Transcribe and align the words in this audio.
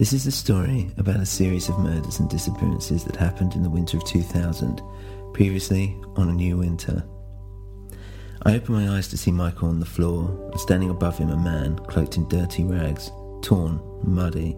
This 0.00 0.14
is 0.14 0.26
a 0.26 0.32
story 0.32 0.90
about 0.96 1.20
a 1.20 1.26
series 1.26 1.68
of 1.68 1.78
murders 1.78 2.20
and 2.20 2.30
disappearances 2.30 3.04
that 3.04 3.16
happened 3.16 3.54
in 3.54 3.62
the 3.62 3.68
winter 3.68 3.98
of 3.98 4.04
2000, 4.06 4.80
previously 5.34 5.94
on 6.16 6.30
a 6.30 6.32
new 6.32 6.56
winter. 6.56 7.04
I 8.44 8.54
opened 8.54 8.76
my 8.76 8.96
eyes 8.96 9.08
to 9.08 9.18
see 9.18 9.30
Michael 9.30 9.68
on 9.68 9.78
the 9.78 9.84
floor, 9.84 10.30
and 10.52 10.58
standing 10.58 10.88
above 10.88 11.18
him 11.18 11.28
a 11.28 11.36
man 11.36 11.78
cloaked 11.80 12.16
in 12.16 12.26
dirty 12.30 12.64
rags, 12.64 13.12
torn, 13.42 13.78
muddy, 14.02 14.56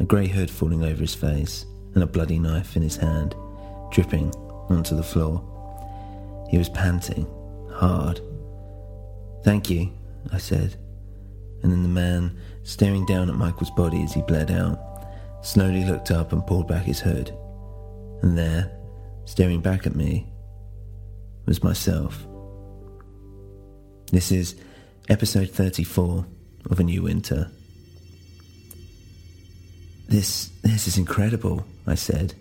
a 0.00 0.04
grey 0.04 0.26
hood 0.26 0.50
falling 0.50 0.82
over 0.84 1.00
his 1.00 1.14
face, 1.14 1.64
and 1.94 2.02
a 2.02 2.06
bloody 2.06 2.38
knife 2.38 2.76
in 2.76 2.82
his 2.82 2.98
hand, 2.98 3.34
dripping 3.90 4.34
onto 4.68 4.94
the 4.94 5.02
floor. 5.02 5.42
He 6.50 6.58
was 6.58 6.68
panting, 6.68 7.26
hard. 7.72 8.20
Thank 9.44 9.70
you, 9.70 9.92
I 10.30 10.36
said, 10.36 10.76
and 11.62 11.72
then 11.72 11.82
the 11.82 11.88
man, 11.88 12.36
staring 12.62 13.04
down 13.06 13.28
at 13.28 13.36
Michael's 13.36 13.70
body 13.70 14.02
as 14.02 14.12
he 14.12 14.22
bled 14.22 14.50
out, 14.50 14.78
slowly 15.42 15.84
looked 15.84 16.10
up 16.10 16.32
and 16.32 16.46
pulled 16.46 16.68
back 16.68 16.84
his 16.84 17.00
hood. 17.00 17.36
And 18.22 18.36
there, 18.36 18.70
staring 19.24 19.60
back 19.60 19.86
at 19.86 19.96
me, 19.96 20.26
was 21.46 21.62
myself. 21.62 22.26
This 24.12 24.30
is 24.32 24.56
episode 25.08 25.50
34 25.50 26.26
of 26.70 26.80
A 26.80 26.84
New 26.84 27.02
Winter. 27.02 27.50
This, 30.08 30.50
this 30.62 30.88
is 30.88 30.96
incredible, 30.96 31.66
I 31.86 31.94
said, 31.94 32.34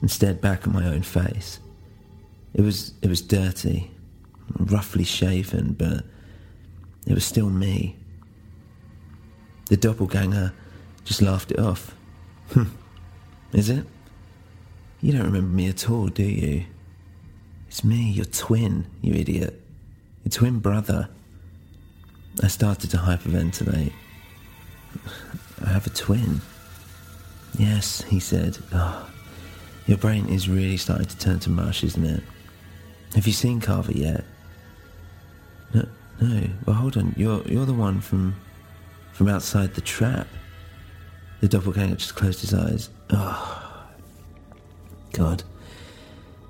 and 0.00 0.10
stared 0.10 0.40
back 0.40 0.62
at 0.62 0.72
my 0.72 0.86
own 0.86 1.02
face. 1.02 1.58
It 2.54 2.62
was, 2.62 2.94
it 3.02 3.08
was 3.08 3.20
dirty, 3.20 3.90
roughly 4.58 5.04
shaven, 5.04 5.72
but 5.72 6.04
it 7.06 7.14
was 7.14 7.24
still 7.24 7.50
me. 7.50 7.96
The 9.66 9.76
doppelganger 9.76 10.52
just 11.04 11.22
laughed 11.22 11.52
it 11.52 11.58
off. 11.58 11.94
Hmm. 12.50 12.64
Is 13.52 13.68
it? 13.68 13.84
You 15.00 15.12
don't 15.12 15.24
remember 15.24 15.54
me 15.54 15.68
at 15.68 15.90
all, 15.90 16.08
do 16.08 16.22
you? 16.22 16.64
It's 17.68 17.84
me, 17.84 18.10
your 18.10 18.24
twin, 18.26 18.86
you 19.02 19.14
idiot. 19.14 19.60
Your 20.24 20.30
twin 20.30 20.58
brother. 20.60 21.08
I 22.42 22.48
started 22.48 22.90
to 22.90 22.98
hyperventilate. 22.98 23.92
I 25.64 25.68
have 25.68 25.86
a 25.86 25.90
twin. 25.90 26.40
Yes, 27.58 28.02
he 28.02 28.20
said. 28.20 28.58
Oh, 28.72 29.08
your 29.86 29.98
brain 29.98 30.28
is 30.28 30.48
really 30.48 30.76
starting 30.76 31.06
to 31.06 31.18
turn 31.18 31.38
to 31.40 31.50
mush, 31.50 31.82
isn't 31.82 32.04
it? 32.04 32.22
Have 33.14 33.26
you 33.26 33.32
seen 33.32 33.60
Carver 33.60 33.92
yet? 33.92 34.24
No, 35.72 35.88
no. 36.20 36.48
Well, 36.66 36.76
hold 36.76 36.96
on. 36.96 37.14
You're 37.16 37.42
you're 37.42 37.66
the 37.66 37.72
one 37.72 38.00
from 38.00 38.36
from 39.16 39.28
outside 39.28 39.72
the 39.72 39.80
trap. 39.80 40.28
The 41.40 41.48
doppelganger 41.48 41.96
just 41.96 42.14
closed 42.14 42.42
his 42.42 42.52
eyes. 42.52 42.90
Oh, 43.08 43.88
God, 45.12 45.42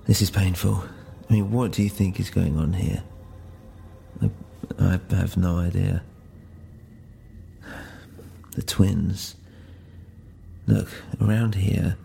this 0.07 0.21
is 0.21 0.31
painful. 0.31 0.83
I 1.31 1.33
mean, 1.33 1.53
what 1.53 1.71
do 1.71 1.85
you 1.85 1.89
think 1.89 2.19
is 2.19 2.29
going 2.29 2.59
on 2.59 2.73
here? 2.73 3.05
I, 4.21 4.31
I 4.81 5.15
have 5.15 5.37
no 5.37 5.59
idea. 5.59 6.03
The 8.57 8.63
twins. 8.63 9.37
Look, 10.67 10.89
around 11.21 11.55
here, 11.55 11.97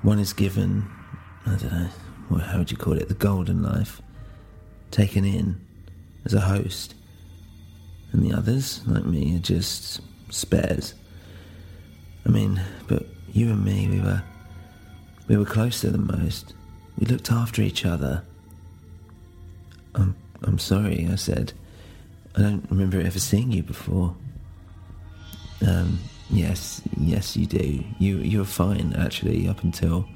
one 0.00 0.18
is 0.18 0.32
given, 0.32 0.90
I 1.44 1.56
don't 1.56 1.72
know, 1.72 2.38
how 2.38 2.58
would 2.58 2.70
you 2.70 2.78
call 2.78 2.94
it, 2.94 3.08
the 3.08 3.14
golden 3.14 3.62
life, 3.62 4.00
taken 4.90 5.26
in 5.26 5.60
as 6.24 6.32
a 6.32 6.40
host. 6.40 6.94
And 8.12 8.24
the 8.24 8.36
others, 8.36 8.80
like 8.86 9.04
me, 9.04 9.36
are 9.36 9.40
just 9.40 10.00
spares. 10.30 10.94
I 12.26 12.30
mean, 12.30 12.60
but 12.88 13.06
you 13.32 13.50
and 13.50 13.64
me, 13.64 13.88
we 13.88 14.00
were, 14.00 14.22
we 15.28 15.36
were 15.36 15.44
closer 15.44 15.90
than 15.90 16.06
most. 16.06 16.54
We 16.98 17.06
looked 17.06 17.30
after 17.30 17.62
each 17.62 17.86
other. 17.86 18.24
I'm, 19.94 20.16
I'm 20.42 20.58
sorry, 20.58 21.08
I 21.10 21.14
said. 21.14 21.52
I 22.36 22.42
don't 22.42 22.68
remember 22.70 23.00
ever 23.00 23.18
seeing 23.18 23.52
you 23.52 23.62
before. 23.62 24.14
Um, 25.66 25.98
yes, 26.30 26.82
yes, 26.98 27.36
you 27.36 27.46
do. 27.46 27.84
You, 27.98 28.18
you 28.18 28.38
were 28.38 28.44
fine, 28.44 28.94
actually, 28.98 29.48
up 29.48 29.62
until. 29.62 30.08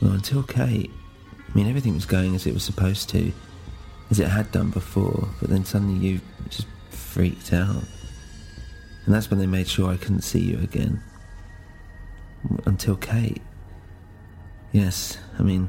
Well, 0.00 0.12
until 0.12 0.42
Kate. 0.42 0.90
I 1.48 1.52
mean, 1.54 1.68
everything 1.68 1.94
was 1.94 2.06
going 2.06 2.34
as 2.34 2.46
it 2.46 2.54
was 2.54 2.62
supposed 2.62 3.08
to, 3.10 3.32
as 4.10 4.18
it 4.18 4.28
had 4.28 4.50
done 4.50 4.70
before, 4.70 5.28
but 5.40 5.50
then 5.50 5.64
suddenly 5.64 6.06
you 6.06 6.20
just 6.48 6.66
freaked 6.90 7.52
out. 7.52 7.84
And 9.04 9.14
that's 9.14 9.30
when 9.30 9.38
they 9.38 9.46
made 9.46 9.68
sure 9.68 9.90
I 9.90 9.96
couldn't 9.96 10.22
see 10.22 10.40
you 10.40 10.58
again. 10.58 11.02
Until 12.66 12.96
Kate. 12.96 13.42
Yes, 14.72 15.18
I 15.38 15.42
mean, 15.42 15.68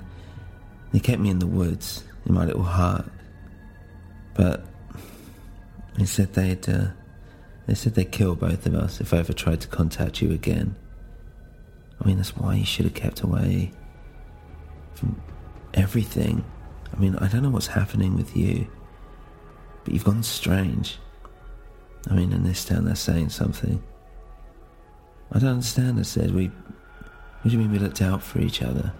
they 0.91 0.99
kept 0.99 1.21
me 1.21 1.29
in 1.29 1.39
the 1.39 1.47
woods, 1.47 2.03
in 2.25 2.33
my 2.33 2.45
little 2.45 2.63
hut. 2.63 3.05
But 4.33 4.65
they 5.97 6.05
said 6.05 6.33
they'd, 6.33 6.67
uh, 6.67 6.87
they 7.67 7.73
said 7.75 7.95
they'd 7.95 8.11
kill 8.11 8.35
both 8.35 8.65
of 8.65 8.75
us 8.75 9.01
if 9.01 9.13
I 9.13 9.17
ever 9.17 9.33
tried 9.33 9.61
to 9.61 9.67
contact 9.67 10.21
you 10.21 10.31
again. 10.31 10.75
I 11.99 12.07
mean, 12.07 12.17
that's 12.17 12.35
why 12.35 12.55
you 12.55 12.65
should 12.65 12.85
have 12.85 12.95
kept 12.95 13.21
away 13.21 13.71
from 14.95 15.21
everything. 15.73 16.43
I 16.93 16.99
mean, 16.99 17.15
I 17.17 17.27
don't 17.27 17.43
know 17.43 17.49
what's 17.49 17.67
happening 17.67 18.15
with 18.15 18.35
you, 18.35 18.67
but 19.83 19.93
you've 19.93 20.03
gone 20.03 20.23
strange. 20.23 20.97
I 22.09 22.13
mean, 22.13 22.33
in 22.33 22.43
this 22.43 22.65
town, 22.65 22.85
they're 22.85 22.95
saying 22.95 23.29
something. 23.29 23.81
I 25.31 25.39
don't 25.39 25.49
understand, 25.49 25.99
I 25.99 26.03
said. 26.03 26.33
We. 26.33 26.47
What 26.47 27.49
do 27.49 27.51
you 27.51 27.57
mean 27.57 27.71
we 27.71 27.79
looked 27.79 28.01
out 28.01 28.21
for 28.21 28.39
each 28.39 28.61
other? 28.61 28.93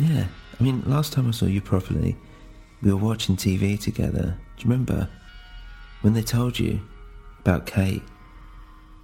Yeah, 0.00 0.26
I 0.58 0.62
mean, 0.62 0.82
last 0.86 1.12
time 1.12 1.28
I 1.28 1.30
saw 1.30 1.46
you 1.46 1.60
properly, 1.60 2.16
we 2.82 2.92
were 2.92 2.98
watching 2.98 3.36
TV 3.36 3.78
together. 3.80 4.36
Do 4.56 4.64
you 4.64 4.70
remember? 4.70 5.08
When 6.02 6.12
they 6.12 6.22
told 6.22 6.58
you 6.58 6.80
about 7.40 7.66
Kate, 7.66 8.02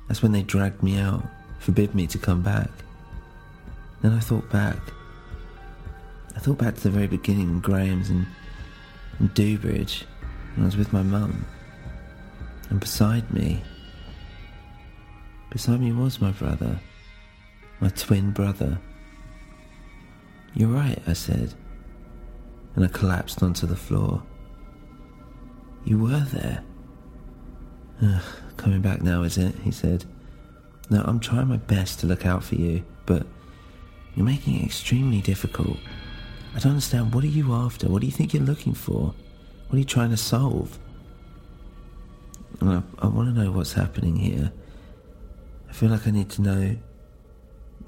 that's 0.09 0.23
when 0.23 0.33
they 0.33 0.43
dragged 0.43 0.83
me 0.83 0.99
out, 0.99 1.25
forbid 1.59 1.95
me 1.95 2.07
to 2.09 2.19
come 2.19 2.43
back. 2.43 2.71
Then 4.03 4.13
I 4.13 4.21
thought 4.21 4.51
back. 4.51 4.79
I 6.35 6.39
thought 6.39 6.59
back 6.59 6.75
to 6.77 6.83
the 6.83 6.91
very 6.91 7.07
beginning 7.07 7.49
in 7.49 7.61
Graham's 7.61 8.11
and, 8.11 8.27
and 9.19 9.33
Dewbridge, 9.35 10.07
when 10.55 10.65
I 10.65 10.67
was 10.67 10.77
with 10.77 10.93
my 10.93 11.03
mum. 11.03 11.45
And 12.71 12.81
beside 12.81 13.31
me, 13.33 13.63
beside 15.51 15.81
me 15.81 15.93
was 15.93 16.21
my 16.21 16.31
brother, 16.31 16.81
my 17.81 17.89
twin 17.91 18.31
brother. 18.31 18.79
You're 20.55 20.69
right, 20.69 21.01
I 21.07 21.13
said. 21.13 21.55
and 22.75 22.85
I 22.85 22.89
collapsed 22.89 23.43
onto 23.43 23.67
the 23.67 23.77
floor. 23.77 24.23
You 25.85 25.99
were 25.99 26.21
there. 26.33 26.63
Ugh, 28.03 28.23
coming 28.57 28.81
back 28.81 29.03
now, 29.03 29.23
is 29.23 29.39
it? 29.39 29.55
He 29.63 29.71
said. 29.71 30.05
No, 30.91 31.03
I'm 31.05 31.21
trying 31.21 31.49
my 31.49 31.57
best 31.57 32.01
to 32.01 32.07
look 32.07 32.27
out 32.27 32.45
for 32.45 32.55
you, 32.55 32.85
but 33.07 33.27
you're 34.15 34.27
making 34.27 34.61
it 34.61 34.65
extremely 34.65 35.21
difficult. 35.21 35.79
I 36.55 36.59
don't 36.59 36.73
understand. 36.73 37.15
What 37.15 37.25
are 37.25 37.29
you 37.29 37.53
after? 37.53 37.89
What 37.89 38.01
do 38.01 38.07
you 38.07 38.13
think 38.13 38.35
you're 38.35 38.43
looking 38.43 38.75
for? 38.75 39.15
What 39.69 39.77
are 39.77 39.79
you 39.79 39.85
trying 39.85 40.11
to 40.11 40.17
solve? 40.17 40.79
I, 42.61 42.83
I 42.99 43.07
want 43.07 43.35
to 43.35 43.43
know 43.43 43.51
what's 43.51 43.73
happening 43.73 44.17
here. 44.17 44.53
I 45.69 45.73
feel 45.73 45.89
like 45.89 46.07
I 46.07 46.11
need 46.11 46.31
to 46.31 46.43
know 46.43 46.77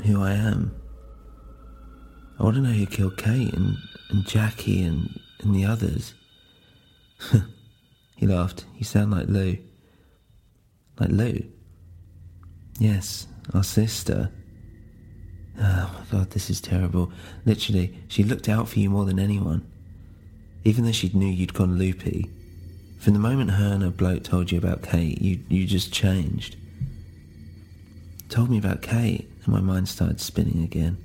who 0.05 0.23
I 0.23 0.33
am. 0.33 0.75
I 2.39 2.43
want 2.43 2.57
to 2.57 2.63
know 2.63 2.71
who 2.71 2.87
killed 2.87 3.17
Kate 3.17 3.53
and, 3.53 3.77
and 4.11 4.27
Jackie 4.27 4.83
and, 4.83 5.21
and 5.41 5.55
the 5.55 5.65
others. 5.65 6.15
he 8.17 8.27
laughed. 8.27 8.65
You 8.77 8.85
sound 8.85 9.13
like 9.13 9.29
Lou. 9.29 9.59
Like 10.99 11.11
Lou? 11.11 11.43
Yes, 12.79 13.29
our 13.53 13.63
sister. 13.63 14.31
Oh 15.61 15.91
my 16.11 16.19
god, 16.19 16.31
this 16.31 16.51
is 16.51 16.61
terrible. 16.61 17.13
Literally, 17.45 17.97
she 18.09 18.25
looked 18.25 18.49
out 18.49 18.69
for 18.69 18.79
you 18.81 18.91
more 18.91 19.05
than 19.05 19.19
anyone. 19.19 19.67
Even 20.65 20.85
though 20.85 20.93
she 20.93 21.11
knew 21.11 21.29
you'd 21.29 21.55
gone 21.55 21.79
loopy. 21.79 22.31
From 22.99 23.13
the 23.13 23.19
moment 23.19 23.51
her 23.51 23.75
and 23.75 23.83
her 23.83 23.91
bloke 23.91 24.25
told 24.25 24.51
you 24.51 24.59
about 24.59 24.83
Kate, 24.83 25.21
you, 25.21 25.39
you 25.49 25.67
just 25.67 25.93
changed. 25.93 26.57
Told 28.31 28.51
me 28.51 28.59
about 28.59 28.83
Kate, 28.83 29.31
and 29.45 29.49
my 29.49 29.61
mind 29.61 29.89
started 29.89 30.21
spinning 30.21 30.65
again. 30.65 30.97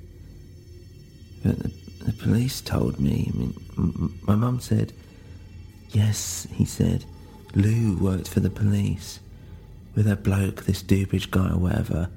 But 1.44 1.58
the, 1.58 1.68
the 2.06 2.12
police 2.14 2.60
told 2.60 2.98
me. 2.98 3.30
I 3.32 3.36
mean, 3.36 3.54
m- 3.76 4.18
my 4.22 4.34
mum 4.34 4.60
said, 4.60 4.92
Yes, 5.90 6.46
he 6.52 6.64
said, 6.64 7.04
Lou 7.54 7.96
worked 7.98 8.28
for 8.28 8.40
the 8.40 8.50
police. 8.50 9.20
With 9.94 10.06
her 10.06 10.16
bloke, 10.16 10.64
this 10.64 10.82
Dubridge 10.82 11.30
guy 11.30 11.50
or 11.50 11.58
whatever. 11.58 12.08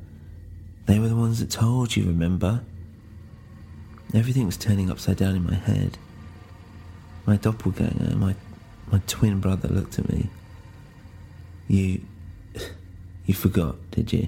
They 0.85 1.00
were 1.00 1.07
the 1.07 1.15
ones 1.15 1.39
that 1.39 1.50
told 1.50 1.95
you, 1.95 2.06
remember? 2.06 2.62
Everything 4.13 4.45
was 4.45 4.57
turning 4.57 4.91
upside 4.91 5.18
down 5.18 5.35
in 5.35 5.44
my 5.45 5.56
head. 5.56 5.97
My 7.25 7.38
doppelganger, 7.38 8.15
my, 8.15 8.35
my 8.91 9.01
twin 9.07 9.39
brother 9.39 9.69
looked 9.69 9.97
at 9.97 10.09
me. 10.09 10.30
You. 11.68 12.01
You 13.25 13.33
forgot, 13.33 13.75
did 13.91 14.12
you? 14.12 14.27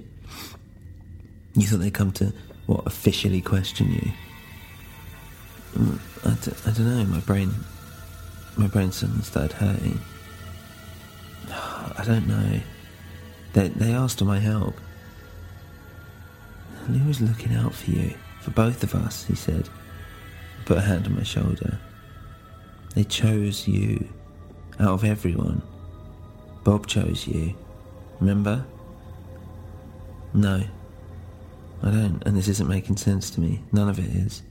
You 1.54 1.68
thought 1.68 1.80
they'd 1.80 1.94
come 1.94 2.14
to, 2.14 2.34
what, 2.66 2.86
officially 2.86 3.42
question 3.42 3.92
you? 3.92 4.12
I 6.24 6.34
d- 6.42 6.52
I 6.66 6.72
don't 6.72 6.88
know, 6.98 7.04
my 7.06 7.20
brain. 7.20 7.54
My 8.56 8.68
brain 8.68 8.94
suddenly 8.94 9.24
started 9.24 9.52
hurting. 9.54 10.00
I 11.50 12.04
don't 12.06 12.28
know. 12.28 12.62
They, 13.52 13.68
they 13.68 13.92
asked 13.92 14.20
for 14.20 14.26
my 14.26 14.40
help. 14.40 14.76
Lou 16.90 17.08
was 17.08 17.22
looking 17.22 17.56
out 17.56 17.74
for 17.74 17.92
you, 17.92 18.14
for 18.42 18.52
both 18.52 18.84
of 18.84 18.96
us, 18.96 19.26
he 19.26 19.36
said. 19.36 19.70
I 20.60 20.64
Put 20.66 20.78
a 20.78 20.82
hand 20.82 21.06
on 21.08 21.16
my 21.16 21.24
shoulder. 21.24 21.80
They 22.94 23.04
chose 23.04 23.68
you, 23.68 24.08
out 24.80 24.94
of 24.94 25.04
everyone. 25.04 25.62
Bob 26.64 26.88
chose 26.88 27.28
you. 27.28 27.56
Remember? 28.20 28.66
No. 30.34 30.64
I 31.84 31.92
don't, 31.92 32.24
and 32.26 32.36
this 32.36 32.48
isn't 32.48 32.70
making 32.70 32.98
sense 32.98 33.30
to 33.32 33.42
me. 33.42 33.64
None 33.72 33.90
of 33.90 34.00
it 34.00 34.06
is. 34.06 34.42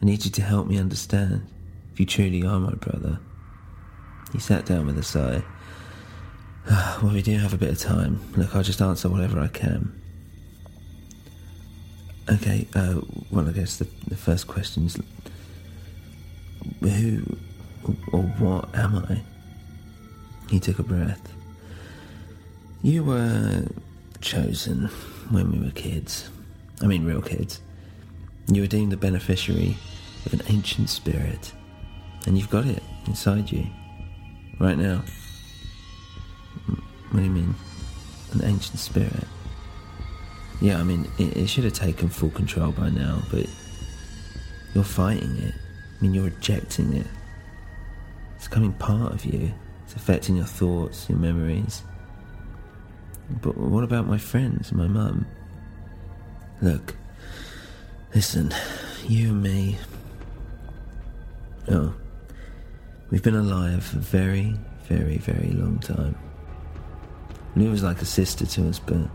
I 0.00 0.06
need 0.06 0.24
you 0.24 0.30
to 0.30 0.42
help 0.42 0.66
me 0.66 0.78
understand 0.78 1.46
if 1.92 2.00
you 2.00 2.06
truly 2.06 2.44
are 2.44 2.60
my 2.60 2.74
brother. 2.74 3.18
He 4.32 4.38
sat 4.38 4.66
down 4.66 4.86
with 4.86 4.98
a 4.98 5.02
sigh. 5.02 5.42
well, 7.02 7.12
we 7.12 7.22
do 7.22 7.36
have 7.38 7.54
a 7.54 7.58
bit 7.58 7.70
of 7.70 7.78
time. 7.78 8.20
Look, 8.36 8.54
I'll 8.54 8.62
just 8.62 8.80
answer 8.80 9.08
whatever 9.08 9.40
I 9.40 9.48
can. 9.48 10.00
Okay, 12.30 12.66
uh, 12.74 13.00
well, 13.30 13.48
I 13.48 13.52
guess 13.52 13.78
the, 13.78 13.86
the 14.06 14.16
first 14.16 14.46
question 14.46 14.86
is 14.86 14.98
Who 16.80 17.38
or 18.12 18.22
what 18.22 18.74
am 18.76 18.96
I? 18.96 19.22
He 20.50 20.60
took 20.60 20.78
a 20.78 20.82
breath. 20.82 21.32
You 22.82 23.04
were 23.04 23.64
chosen 24.20 24.88
when 25.30 25.50
we 25.52 25.58
were 25.58 25.70
kids. 25.70 26.28
I 26.82 26.86
mean, 26.86 27.04
real 27.04 27.22
kids. 27.22 27.60
You 28.46 28.62
were 28.62 28.68
deemed 28.68 28.92
the 28.92 28.96
beneficiary 28.96 29.76
of 30.26 30.34
an 30.34 30.42
ancient 30.48 30.90
spirit, 30.90 31.52
and 32.26 32.36
you've 32.36 32.50
got 32.50 32.66
it 32.66 32.82
inside 33.06 33.50
you 33.50 33.66
right 34.58 34.76
now. 34.76 35.02
What 37.10 37.20
do 37.20 37.24
you 37.24 37.30
mean? 37.30 37.54
An 38.32 38.44
ancient 38.44 38.78
spirit? 38.78 39.26
Yeah, 40.60 40.78
I 40.78 40.82
mean, 40.82 41.06
it, 41.18 41.36
it 41.36 41.46
should 41.48 41.64
have 41.64 41.72
taken 41.72 42.08
full 42.08 42.30
control 42.30 42.72
by 42.72 42.90
now, 42.90 43.22
but 43.30 43.46
you're 44.74 44.84
fighting 44.84 45.36
it. 45.36 45.54
I 45.54 46.02
mean, 46.02 46.14
you're 46.14 46.24
rejecting 46.24 46.94
it. 46.94 47.06
It's 48.36 48.48
becoming 48.48 48.72
part 48.72 49.12
of 49.12 49.24
you. 49.24 49.52
It's 49.84 49.94
affecting 49.94 50.36
your 50.36 50.46
thoughts, 50.46 51.08
your 51.08 51.18
memories. 51.18 51.82
But 53.30 53.56
what 53.56 53.84
about 53.84 54.06
my 54.06 54.18
friends, 54.18 54.72
my 54.72 54.86
mum? 54.86 55.26
Look, 56.60 56.96
listen, 58.14 58.52
you 59.06 59.30
and 59.30 59.42
me. 59.42 59.78
Oh, 61.68 61.94
we've 63.10 63.22
been 63.22 63.36
alive 63.36 63.84
for 63.84 63.98
a 63.98 64.00
very, 64.00 64.56
very, 64.84 65.18
very 65.18 65.50
long 65.50 65.78
time. 65.78 66.16
Lou 67.54 67.70
was 67.70 67.82
like 67.82 68.00
a 68.02 68.06
sister 68.06 68.46
to 68.46 68.68
us, 68.68 68.78
but 68.78 69.08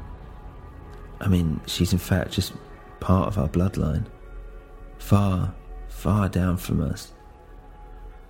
I 1.23 1.29
mean, 1.29 1.61
she's 1.65 1.93
in 1.93 1.99
fact 1.99 2.31
just 2.31 2.53
part 2.99 3.27
of 3.27 3.37
our 3.37 3.47
bloodline. 3.47 4.05
Far, 4.97 5.53
far 5.87 6.27
down 6.27 6.57
from 6.57 6.81
us. 6.81 7.13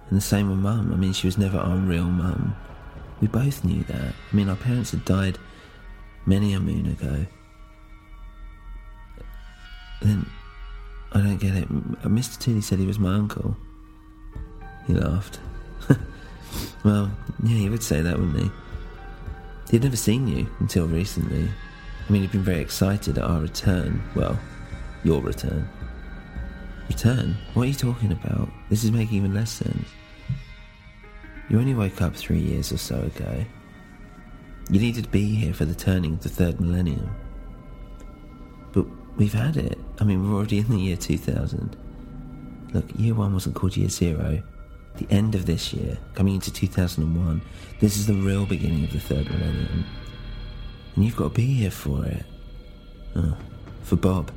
And 0.09 0.17
the 0.17 0.21
same 0.21 0.49
with 0.49 0.59
Mum. 0.59 0.93
I 0.93 0.95
mean, 0.95 1.11
she 1.11 1.27
was 1.27 1.37
never 1.37 1.57
our 1.57 1.75
real 1.75 2.05
Mum. 2.05 2.55
We 3.19 3.27
both 3.27 3.63
knew 3.63 3.83
that. 3.85 4.13
I 4.31 4.35
mean, 4.35 4.47
our 4.47 4.55
parents 4.55 4.91
had 4.91 5.03
died 5.05 5.39
many 6.27 6.53
a 6.53 6.59
moon 6.59 6.85
ago. 6.85 7.25
Then, 10.01 10.29
I 11.13 11.21
don't 11.21 11.37
get 11.37 11.55
it. 11.55 11.69
Mr. 12.03 12.37
Tilly 12.37 12.61
said 12.61 12.77
he 12.77 12.85
was 12.85 12.99
my 12.99 13.15
uncle. 13.15 13.57
He 14.85 14.93
laughed. 14.93 15.39
well, 16.83 17.11
yeah, 17.41 17.57
he 17.57 17.69
would 17.69 17.83
say 17.83 18.01
that, 18.01 18.19
wouldn't 18.19 18.39
he? 18.39 18.51
He'd 19.71 19.83
never 19.83 19.95
seen 19.95 20.27
you 20.27 20.47
until 20.59 20.87
recently. 20.87 21.49
I 22.07 22.11
mean, 22.11 22.21
you've 22.21 22.31
been 22.31 22.43
very 22.43 22.59
excited 22.59 23.17
at 23.17 23.23
our 23.23 23.39
return. 23.39 24.03
Well, 24.15 24.37
your 25.03 25.21
return. 25.21 25.67
Return? 26.89 27.37
What 27.53 27.63
are 27.63 27.67
you 27.67 27.73
talking 27.73 28.11
about? 28.11 28.49
This 28.69 28.83
is 28.83 28.91
making 28.91 29.17
even 29.17 29.33
less 29.33 29.51
sense. 29.51 29.87
You 31.49 31.59
only 31.59 31.73
woke 31.73 32.01
up 32.01 32.15
three 32.15 32.39
years 32.39 32.71
or 32.71 32.77
so 32.77 33.01
ago. 33.01 33.45
You 34.69 34.79
needed 34.79 35.05
to 35.05 35.09
be 35.09 35.35
here 35.35 35.53
for 35.53 35.65
the 35.65 35.75
turning 35.75 36.13
of 36.13 36.21
the 36.21 36.29
third 36.29 36.59
millennium. 36.59 37.13
But 38.71 38.85
we've 39.17 39.33
had 39.33 39.57
it. 39.57 39.77
I 39.99 40.03
mean, 40.03 40.27
we're 40.27 40.35
already 40.35 40.59
in 40.59 40.69
the 40.69 40.79
year 40.79 40.97
2000. 40.97 41.75
Look, 42.73 42.85
year 42.95 43.13
one 43.13 43.33
wasn't 43.33 43.55
called 43.55 43.77
year 43.77 43.89
zero. 43.89 44.41
The 44.95 45.07
end 45.09 45.35
of 45.35 45.45
this 45.45 45.73
year, 45.73 45.97
coming 46.15 46.35
into 46.35 46.51
2001, 46.51 47.41
this 47.79 47.97
is 47.97 48.07
the 48.07 48.13
real 48.13 48.45
beginning 48.45 48.83
of 48.83 48.91
the 48.91 48.99
third 48.99 49.29
millennium. 49.29 49.85
And 50.95 51.05
you've 51.05 51.15
got 51.15 51.29
to 51.29 51.35
be 51.35 51.45
here 51.45 51.71
for 51.71 52.05
it. 52.05 52.25
Oh, 53.15 53.37
for 53.83 53.95
Bob. 53.95 54.31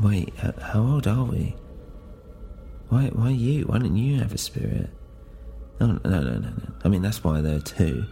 Wait, 0.00 0.32
how 0.36 0.82
old 0.82 1.06
are 1.06 1.24
we? 1.24 1.54
Why, 2.88 3.06
why 3.12 3.30
you? 3.30 3.64
Why 3.64 3.78
don't 3.78 3.96
you 3.96 4.18
have 4.18 4.32
a 4.32 4.38
spirit? 4.38 4.90
No, 5.80 5.86
no, 5.86 5.98
no, 6.04 6.20
no, 6.20 6.38
no. 6.38 6.72
I 6.84 6.88
mean, 6.88 7.02
that's 7.02 7.24
why 7.24 7.40
there 7.40 7.56
are 7.56 7.60
two. 7.60 8.04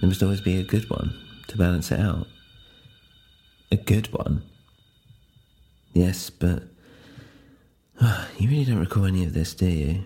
There 0.00 0.08
must 0.08 0.22
always 0.22 0.40
be 0.40 0.58
a 0.58 0.64
good 0.64 0.88
one 0.90 1.14
to 1.48 1.56
balance 1.56 1.90
it 1.90 2.00
out. 2.00 2.26
A 3.70 3.76
good 3.76 4.12
one? 4.12 4.42
Yes, 5.92 6.30
but. 6.30 6.64
Oh, 8.00 8.28
you 8.38 8.48
really 8.48 8.64
don't 8.64 8.80
recall 8.80 9.04
any 9.04 9.24
of 9.24 9.32
this, 9.32 9.54
do 9.54 9.66
you? 9.66 10.04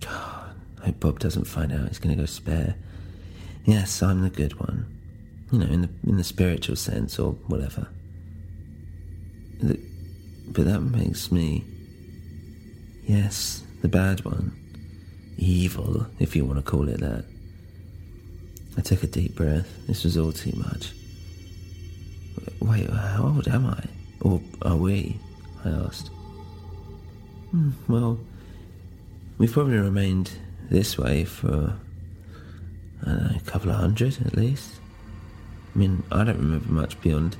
God, 0.00 0.54
I 0.82 0.86
hope 0.86 1.00
Bob 1.00 1.18
doesn't 1.18 1.44
find 1.44 1.72
out 1.72 1.88
he's 1.88 1.98
going 1.98 2.14
to 2.14 2.20
go 2.22 2.26
spare. 2.26 2.76
Yes, 3.64 4.02
I'm 4.02 4.22
the 4.22 4.30
good 4.30 4.58
one. 4.58 4.86
You 5.52 5.58
know, 5.58 5.66
in 5.66 5.82
the 5.82 5.90
in 6.06 6.16
the 6.16 6.24
spiritual 6.24 6.76
sense 6.76 7.18
or 7.18 7.32
whatever. 7.48 7.88
The, 9.60 9.78
but 10.48 10.64
that 10.66 10.80
makes 10.80 11.30
me. 11.30 11.64
Yes, 13.04 13.62
the 13.82 13.88
bad 13.88 14.24
one. 14.24 14.56
Evil, 15.36 16.06
if 16.18 16.36
you 16.36 16.44
want 16.44 16.64
to 16.64 16.70
call 16.70 16.88
it 16.88 17.00
that. 17.00 17.24
I 18.76 18.82
took 18.82 19.02
a 19.02 19.06
deep 19.06 19.34
breath. 19.34 19.68
This 19.86 20.04
was 20.04 20.16
all 20.16 20.32
too 20.32 20.52
much. 20.56 20.92
Wait, 22.60 22.88
how 22.88 23.24
old 23.24 23.48
am 23.48 23.66
I? 23.66 23.84
Or 24.20 24.40
are 24.62 24.76
we? 24.76 25.18
I 25.64 25.70
asked. 25.70 26.08
Hmm, 27.50 27.70
well, 27.88 28.18
we've 29.38 29.52
probably 29.52 29.78
remained 29.78 30.30
this 30.70 30.96
way 30.96 31.24
for, 31.24 31.74
know, 33.06 33.30
a 33.36 33.40
couple 33.40 33.70
of 33.70 33.76
hundred 33.76 34.18
at 34.24 34.36
least. 34.36 34.74
I 35.74 35.78
mean, 35.78 36.02
I 36.10 36.24
don't 36.24 36.38
remember 36.38 36.72
much 36.72 37.00
beyond, 37.00 37.36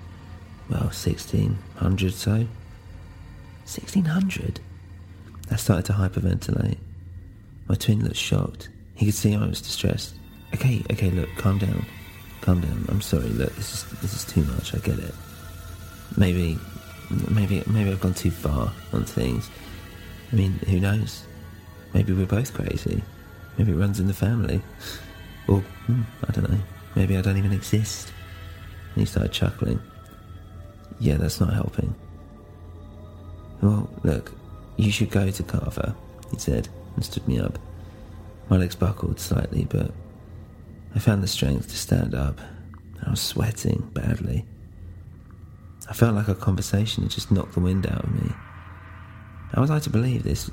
well, 0.69 0.83
1600 0.83 2.13
so. 2.13 2.33
1600? 2.33 4.61
I 5.51 5.57
started 5.57 5.87
to 5.87 5.93
hyperventilate. 5.93 6.79
My 7.69 7.75
twin 7.75 8.05
looked 8.05 8.17
shocked. 8.17 8.69
He 8.95 9.07
could 9.07 9.15
see 9.15 9.35
I 9.35 9.47
was 9.47 9.61
distressed. 9.61 10.15
Okay, 10.55 10.83
okay, 10.91 11.11
look, 11.11 11.29
calm 11.37 11.59
down. 11.59 11.85
Calm 12.41 12.61
down. 12.61 12.87
I'm 12.89 13.01
sorry, 13.01 13.29
look, 13.29 13.55
this 13.57 13.75
is 13.75 14.01
this 14.01 14.15
is 14.15 14.25
too 14.25 14.43
much, 14.45 14.75
I 14.75 14.79
get 14.79 14.99
it. 14.99 15.15
Maybe 16.17 16.59
maybe 17.29 17.63
maybe 17.67 17.91
I've 17.91 18.01
gone 18.01 18.15
too 18.15 18.31
far 18.31 18.73
on 18.93 19.05
things. 19.05 19.51
I 20.33 20.37
mean, 20.37 20.53
who 20.69 20.81
knows? 20.81 21.25
Maybe 21.95 22.13
we're 22.13 22.27
both 22.27 22.55
crazy. 22.55 23.03
Maybe 23.59 23.73
it 23.73 23.77
runs 23.77 24.01
in 24.01 24.07
the 24.07 24.15
family. 24.15 24.63
Or, 25.51 25.59
hmm, 25.59 26.03
I 26.27 26.33
don't 26.33 26.49
know. 26.49 26.59
Maybe 26.95 27.17
I 27.17 27.21
don't 27.21 27.37
even 27.37 27.53
exist. 27.53 28.13
And 28.95 29.01
he 29.01 29.05
started 29.05 29.33
chuckling. 29.33 29.81
Yeah, 31.01 31.17
that's 31.17 31.41
not 31.41 31.53
helping. 31.53 31.95
Well, 33.61 33.91
look, 34.05 34.33
you 34.77 34.91
should 34.91 35.11
go 35.11 35.29
to 35.29 35.43
Carver, 35.43 35.95
he 36.31 36.39
said, 36.39 36.69
and 36.95 37.05
stood 37.05 37.27
me 37.27 37.41
up. 37.41 37.59
My 38.49 38.57
legs 38.57 38.77
buckled 38.77 39.21
slightly, 39.21 39.65
but 39.65 39.91
I 40.95 40.99
found 40.99 41.23
the 41.23 41.29
strength 41.29 41.69
to 41.69 41.77
stand 41.77 42.15
up. 42.15 42.41
I 43.05 43.11
was 43.11 43.21
sweating 43.21 43.91
badly. 43.93 44.47
I 45.89 45.93
felt 45.93 46.15
like 46.15 46.29
our 46.29 46.35
conversation 46.35 47.03
had 47.03 47.13
just 47.13 47.31
knocked 47.31 47.55
the 47.55 47.61
wind 47.61 47.87
out 47.87 48.05
of 48.05 48.15
me. 48.15 48.33
How 49.53 49.63
was 49.63 49.71
I 49.71 49.81
to 49.81 49.91
believe 49.91 50.23
this 50.23 50.51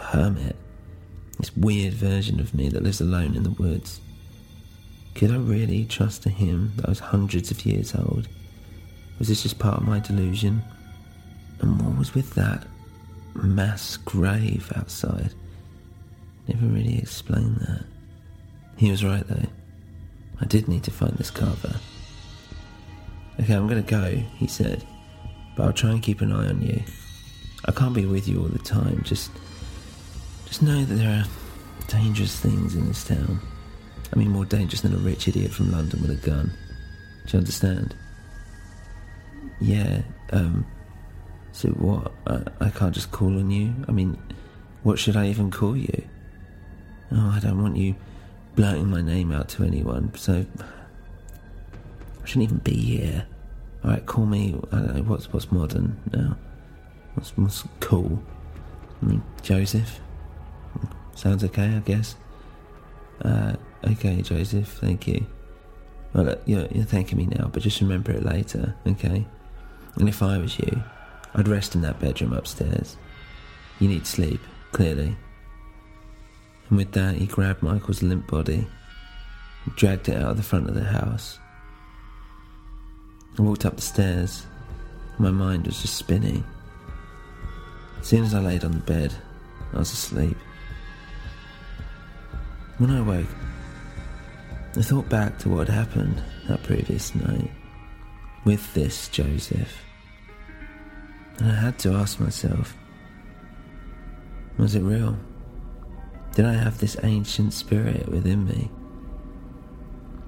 hermit, 0.00 0.56
this 1.38 1.56
weird 1.56 1.94
version 1.94 2.40
of 2.40 2.54
me 2.54 2.68
that 2.68 2.82
lives 2.82 3.00
alone 3.00 3.36
in 3.36 3.42
the 3.42 3.50
woods? 3.50 4.00
Could 5.14 5.30
I 5.30 5.36
really 5.36 5.84
trust 5.84 6.26
a 6.26 6.30
him 6.30 6.72
that 6.76 6.88
was 6.88 6.98
hundreds 6.98 7.50
of 7.50 7.64
years 7.64 7.94
old? 7.94 8.28
Was 9.18 9.28
this 9.28 9.42
just 9.42 9.58
part 9.58 9.78
of 9.78 9.86
my 9.86 9.98
delusion? 10.00 10.62
And 11.60 11.80
what 11.82 11.98
was 11.98 12.14
with 12.14 12.34
that 12.34 12.66
mass 13.34 13.96
grave 13.96 14.72
outside? 14.76 15.32
Never 16.46 16.66
really 16.66 16.98
explained 16.98 17.56
that. 17.56 17.84
He 18.76 18.90
was 18.90 19.04
right 19.04 19.26
though. 19.26 19.48
I 20.40 20.44
did 20.46 20.68
need 20.68 20.84
to 20.84 20.90
find 20.90 21.12
this 21.14 21.30
carver. 21.30 21.74
Okay, 23.40 23.54
I'm 23.54 23.68
gonna 23.68 23.82
go, 23.82 24.22
he 24.36 24.46
said, 24.46 24.84
but 25.56 25.64
I'll 25.64 25.72
try 25.72 25.90
and 25.90 26.02
keep 26.02 26.20
an 26.20 26.32
eye 26.32 26.48
on 26.48 26.62
you. 26.62 26.82
I 27.64 27.72
can't 27.72 27.94
be 27.94 28.06
with 28.06 28.28
you 28.28 28.40
all 28.40 28.48
the 28.48 28.58
time, 28.60 29.02
just 29.04 29.30
just 30.48 30.62
know 30.62 30.82
that 30.82 30.94
there 30.94 31.10
are 31.10 31.24
dangerous 31.88 32.40
things 32.40 32.74
in 32.74 32.88
this 32.88 33.04
town. 33.04 33.38
I 34.12 34.16
mean 34.16 34.30
more 34.30 34.46
dangerous 34.46 34.80
than 34.80 34.94
a 34.94 34.98
rich 34.98 35.28
idiot 35.28 35.52
from 35.52 35.70
London 35.70 36.00
with 36.00 36.10
a 36.10 36.26
gun. 36.26 36.52
Do 37.26 37.36
you 37.36 37.38
understand? 37.38 37.94
Yeah, 39.60 40.02
um 40.32 40.66
so 41.52 41.68
what 41.70 42.12
I, 42.26 42.66
I 42.66 42.70
can't 42.70 42.94
just 42.94 43.10
call 43.10 43.28
on 43.38 43.50
you? 43.50 43.74
I 43.86 43.92
mean 43.92 44.18
what 44.82 44.98
should 44.98 45.16
I 45.16 45.26
even 45.26 45.50
call 45.50 45.76
you? 45.76 46.02
Oh, 47.12 47.32
I 47.34 47.40
don't 47.40 47.60
want 47.62 47.76
you 47.76 47.94
blurting 48.56 48.88
my 48.88 49.02
name 49.02 49.32
out 49.32 49.50
to 49.50 49.64
anyone, 49.64 50.12
so 50.14 50.46
I 52.22 52.26
shouldn't 52.26 52.44
even 52.44 52.58
be 52.58 52.74
here. 52.74 53.26
All 53.84 53.90
right, 53.90 54.04
call 54.06 54.26
me. 54.26 54.58
I 54.72 54.76
don't 54.76 54.96
know 54.96 55.02
what's 55.02 55.30
what's 55.32 55.52
modern 55.52 56.00
now. 56.12 56.36
What's 57.14 57.36
what's 57.36 57.64
cool? 57.80 58.22
I 59.02 59.06
mean, 59.06 59.22
Joseph. 59.42 60.00
Sounds 61.18 61.42
okay, 61.42 61.74
I 61.74 61.80
guess. 61.80 62.14
Uh, 63.22 63.56
okay, 63.84 64.22
Joseph. 64.22 64.68
Thank 64.80 65.08
you. 65.08 65.26
Well, 66.14 66.36
you're, 66.46 66.66
you're 66.66 66.84
thanking 66.84 67.18
me 67.18 67.26
now, 67.26 67.50
but 67.52 67.64
just 67.64 67.80
remember 67.80 68.12
it 68.12 68.24
later, 68.24 68.76
okay? 68.86 69.26
And 69.96 70.08
if 70.08 70.22
I 70.22 70.38
was 70.38 70.56
you, 70.60 70.80
I'd 71.34 71.48
rest 71.48 71.74
in 71.74 71.80
that 71.80 71.98
bedroom 71.98 72.32
upstairs. 72.32 72.96
You 73.80 73.88
need 73.88 74.06
sleep, 74.06 74.40
clearly. 74.70 75.16
And 76.68 76.78
with 76.78 76.92
that, 76.92 77.16
he 77.16 77.26
grabbed 77.26 77.64
Michael's 77.64 78.00
limp 78.00 78.28
body 78.28 78.68
and 79.64 79.74
dragged 79.74 80.08
it 80.08 80.18
out 80.18 80.30
of 80.30 80.36
the 80.36 80.44
front 80.44 80.68
of 80.68 80.76
the 80.76 80.84
house. 80.84 81.40
I 83.36 83.42
walked 83.42 83.66
up 83.66 83.74
the 83.74 83.82
stairs. 83.82 84.46
My 85.18 85.32
mind 85.32 85.66
was 85.66 85.82
just 85.82 85.96
spinning. 85.96 86.44
As 87.98 88.06
soon 88.06 88.22
as 88.22 88.34
I 88.34 88.38
laid 88.38 88.62
on 88.62 88.70
the 88.70 88.78
bed, 88.78 89.12
I 89.72 89.78
was 89.78 89.92
asleep. 89.92 90.36
When 92.78 92.92
I 92.92 93.00
woke, 93.00 93.26
I 94.76 94.82
thought 94.82 95.08
back 95.08 95.36
to 95.38 95.48
what 95.48 95.66
had 95.66 95.74
happened 95.74 96.22
that 96.46 96.62
previous 96.62 97.12
night 97.12 97.50
with 98.44 98.72
this 98.72 99.08
Joseph. 99.08 99.82
And 101.38 101.50
I 101.50 101.56
had 101.56 101.76
to 101.80 101.94
ask 101.94 102.20
myself 102.20 102.76
was 104.58 104.76
it 104.76 104.82
real? 104.82 105.18
Did 106.36 106.44
I 106.44 106.52
have 106.52 106.78
this 106.78 106.96
ancient 107.02 107.52
spirit 107.52 108.08
within 108.08 108.46
me? 108.46 108.70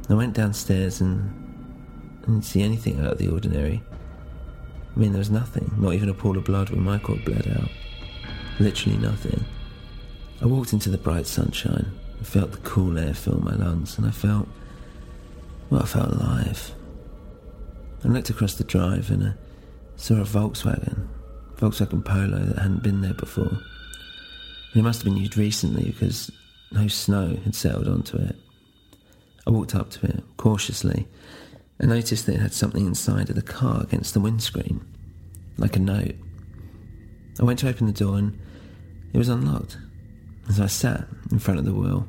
I 0.08 0.14
went 0.14 0.34
downstairs 0.34 1.00
and 1.00 2.20
didn't 2.22 2.42
see 2.42 2.62
anything 2.62 2.98
out 2.98 3.12
of 3.12 3.18
the 3.18 3.28
ordinary. 3.28 3.80
I 4.96 4.98
mean, 4.98 5.12
there 5.12 5.20
was 5.20 5.30
nothing, 5.30 5.72
not 5.78 5.94
even 5.94 6.08
a 6.08 6.14
pool 6.14 6.36
of 6.36 6.44
blood 6.44 6.70
where 6.70 6.80
Michael 6.80 7.18
bled 7.24 7.46
out. 7.46 7.70
Literally 8.58 8.98
nothing. 8.98 9.44
I 10.42 10.46
walked 10.46 10.72
into 10.72 10.90
the 10.90 10.98
bright 10.98 11.28
sunshine 11.28 11.92
and 12.20 12.28
felt 12.28 12.52
the 12.52 12.58
cool 12.58 12.98
air 12.98 13.14
fill 13.14 13.40
my 13.40 13.54
lungs, 13.54 13.96
and 13.96 14.06
I 14.06 14.10
felt, 14.10 14.46
well, 15.70 15.82
I 15.82 15.86
felt 15.86 16.12
alive. 16.12 16.74
I 18.04 18.08
looked 18.08 18.28
across 18.28 18.54
the 18.54 18.64
drive 18.64 19.10
and 19.10 19.28
I 19.28 19.32
saw 19.96 20.16
a 20.16 20.24
Volkswagen, 20.24 21.08
Volkswagen 21.56 22.04
Polo 22.04 22.44
that 22.44 22.58
hadn't 22.58 22.82
been 22.82 23.00
there 23.00 23.14
before. 23.14 23.58
It 24.74 24.82
must 24.82 25.00
have 25.00 25.06
been 25.06 25.16
used 25.16 25.38
recently 25.38 25.84
because 25.84 26.30
no 26.72 26.88
snow 26.88 27.38
had 27.42 27.54
settled 27.54 27.88
onto 27.88 28.18
it. 28.18 28.36
I 29.46 29.50
walked 29.50 29.74
up 29.74 29.90
to 29.92 30.06
it 30.06 30.22
cautiously 30.36 31.08
and 31.78 31.88
noticed 31.88 32.26
that 32.26 32.34
it 32.34 32.40
had 32.40 32.52
something 32.52 32.86
inside 32.86 33.30
of 33.30 33.36
the 33.36 33.42
car 33.42 33.82
against 33.82 34.12
the 34.12 34.20
windscreen, 34.20 34.84
like 35.56 35.76
a 35.76 35.80
note. 35.80 36.16
I 37.40 37.44
went 37.44 37.60
to 37.60 37.68
open 37.68 37.86
the 37.86 37.92
door 37.94 38.18
and 38.18 38.38
it 39.14 39.18
was 39.18 39.30
unlocked. 39.30 39.78
As 40.50 40.58
I 40.58 40.66
sat 40.66 41.06
in 41.30 41.38
front 41.38 41.60
of 41.60 41.64
the 41.64 41.72
wheel, 41.72 42.08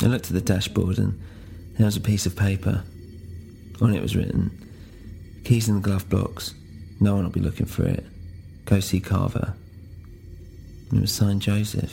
I 0.00 0.06
looked 0.06 0.26
at 0.26 0.32
the 0.32 0.40
dashboard 0.40 0.96
and 0.96 1.20
there 1.76 1.86
was 1.86 1.96
a 1.96 2.00
piece 2.00 2.24
of 2.24 2.36
paper. 2.36 2.84
On 3.80 3.92
it 3.92 4.00
was 4.00 4.14
written, 4.14 4.64
Keys 5.44 5.68
in 5.68 5.74
the 5.74 5.80
glove 5.80 6.08
box. 6.08 6.54
No 7.00 7.16
one 7.16 7.24
will 7.24 7.32
be 7.32 7.40
looking 7.40 7.66
for 7.66 7.84
it. 7.84 8.06
Go 8.64 8.78
see 8.78 9.00
Carver. 9.00 9.56
It 10.92 11.00
was 11.00 11.10
signed 11.10 11.42
Joseph. 11.42 11.92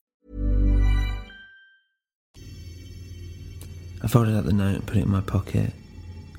I 4.03 4.07
folded 4.07 4.35
up 4.35 4.45
the 4.45 4.53
note 4.53 4.75
and 4.75 4.85
put 4.85 4.97
it 4.97 5.03
in 5.03 5.11
my 5.11 5.21
pocket. 5.21 5.73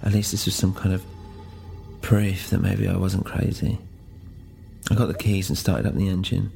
At 0.02 0.12
least 0.12 0.32
this 0.32 0.46
was 0.46 0.54
some 0.54 0.74
kind 0.74 0.94
of 0.94 1.04
proof 2.00 2.50
that 2.50 2.60
maybe 2.60 2.88
I 2.88 2.96
wasn't 2.96 3.24
crazy. 3.24 3.78
I 4.90 4.94
got 4.94 5.06
the 5.06 5.14
keys 5.14 5.48
and 5.48 5.56
started 5.56 5.86
up 5.86 5.94
the 5.94 6.08
engine. 6.08 6.50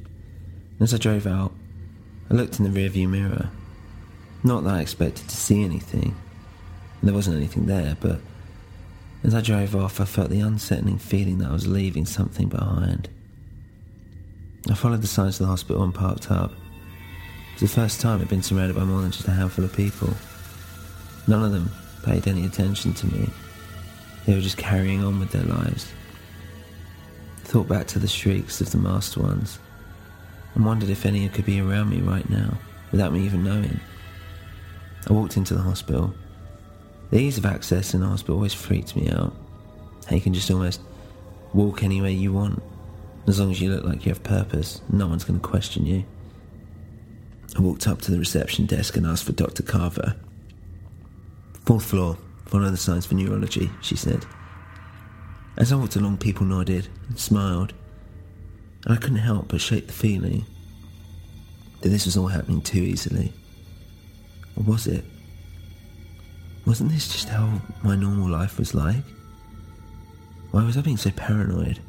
And 0.73 0.81
as 0.81 0.93
I 0.93 0.97
drove 0.97 1.25
out, 1.25 1.53
I 2.29 2.33
looked 2.33 2.59
in 2.59 2.71
the 2.71 2.79
rearview 2.79 3.09
mirror. 3.09 3.49
Not 4.43 4.63
that 4.65 4.73
I 4.75 4.81
expected 4.81 5.29
to 5.29 5.37
see 5.37 5.63
anything. 5.63 6.15
There 7.01 7.13
wasn't 7.13 7.37
anything 7.37 7.67
there, 7.67 7.95
but 7.99 8.19
as 9.23 9.33
I 9.33 9.41
drove 9.41 9.75
off, 9.75 10.01
I 10.01 10.05
felt 10.05 10.29
the 10.29 10.41
unsettling 10.41 10.97
feeling 10.97 11.37
that 11.39 11.49
I 11.49 11.53
was 11.53 11.67
leaving 11.67 12.05
something 12.05 12.49
behind. 12.49 13.09
I 14.69 14.75
followed 14.75 15.01
the 15.01 15.07
signs 15.07 15.37
to 15.37 15.43
the 15.43 15.49
hospital 15.49 15.83
and 15.83 15.93
parked 15.93 16.29
up. 16.29 16.51
It 16.51 17.61
was 17.61 17.73
the 17.73 17.81
first 17.81 18.01
time 18.01 18.21
I'd 18.21 18.27
been 18.27 18.43
surrounded 18.43 18.75
by 18.75 18.83
more 18.83 19.01
than 19.01 19.11
just 19.11 19.27
a 19.27 19.31
handful 19.31 19.63
of 19.63 19.73
people. 19.73 20.13
None 21.27 21.43
of 21.43 21.51
them 21.51 21.69
paid 22.03 22.27
any 22.27 22.45
attention 22.45 22.93
to 22.93 23.07
me. 23.07 23.29
They 24.25 24.33
were 24.33 24.41
just 24.41 24.57
carrying 24.57 25.03
on 25.03 25.19
with 25.19 25.31
their 25.31 25.43
lives. 25.43 25.91
Thought 27.43 27.67
back 27.67 27.87
to 27.87 27.99
the 27.99 28.07
shrieks 28.07 28.61
of 28.61 28.71
the 28.71 28.77
masked 28.77 29.17
ones 29.17 29.59
and 30.55 30.65
wondered 30.65 30.89
if 30.89 31.05
any 31.05 31.27
could 31.29 31.45
be 31.45 31.61
around 31.61 31.89
me 31.89 32.01
right 32.01 32.29
now 32.29 32.57
without 32.91 33.13
me 33.13 33.25
even 33.25 33.43
knowing. 33.43 33.79
I 35.09 35.13
walked 35.13 35.37
into 35.37 35.53
the 35.53 35.61
hospital. 35.61 36.13
The 37.11 37.19
ease 37.19 37.37
of 37.37 37.45
access 37.45 37.93
in 37.93 38.01
the 38.01 38.07
hospital 38.07 38.35
always 38.35 38.53
freaked 38.53 38.95
me 38.95 39.09
out. 39.09 39.33
You 40.11 40.21
can 40.21 40.33
just 40.33 40.49
almost 40.51 40.81
walk 41.53 41.83
anywhere 41.83 42.09
you 42.09 42.33
want. 42.33 42.61
As 43.27 43.39
long 43.39 43.51
as 43.51 43.61
you 43.61 43.69
look 43.69 43.83
like 43.83 44.05
you 44.05 44.11
have 44.11 44.23
purpose, 44.23 44.81
no 44.89 45.07
one's 45.07 45.23
going 45.23 45.39
to 45.39 45.45
question 45.45 45.85
you. 45.85 46.05
I 47.57 47.61
walked 47.61 47.87
up 47.87 48.01
to 48.01 48.11
the 48.11 48.19
reception 48.19 48.65
desk 48.65 48.95
and 48.97 49.05
asked 49.05 49.25
for 49.25 49.33
Dr. 49.33 49.63
Carver. 49.63 50.15
Fourth 51.67 51.83
floor, 51.83 52.17
follow 52.45 52.71
the 52.71 52.77
signs 52.77 53.05
for 53.05 53.15
neurology, 53.15 53.69
she 53.81 53.97
said. 53.97 54.25
As 55.57 55.73
I 55.73 55.75
walked 55.75 55.97
along, 55.97 56.19
people 56.19 56.45
nodded 56.45 56.87
and 57.09 57.19
smiled, 57.19 57.73
and 58.85 58.93
I 58.93 58.95
couldn't 58.95 59.17
help 59.17 59.49
but 59.49 59.59
shake 59.59 59.87
the 59.87 59.91
feeling 59.91 60.45
that 61.81 61.89
this 61.89 62.05
was 62.05 62.15
all 62.15 62.27
happening 62.27 62.61
too 62.61 62.79
easily. 62.79 63.33
Or 64.55 64.63
was 64.63 64.87
it? 64.87 65.03
Wasn't 66.65 66.89
this 66.89 67.11
just 67.11 67.27
how 67.27 67.61
my 67.83 67.97
normal 67.97 68.29
life 68.29 68.57
was 68.57 68.73
like? 68.73 69.03
Why 70.51 70.63
was 70.63 70.77
I 70.77 70.81
being 70.81 70.95
so 70.95 71.11
paranoid? 71.11 71.81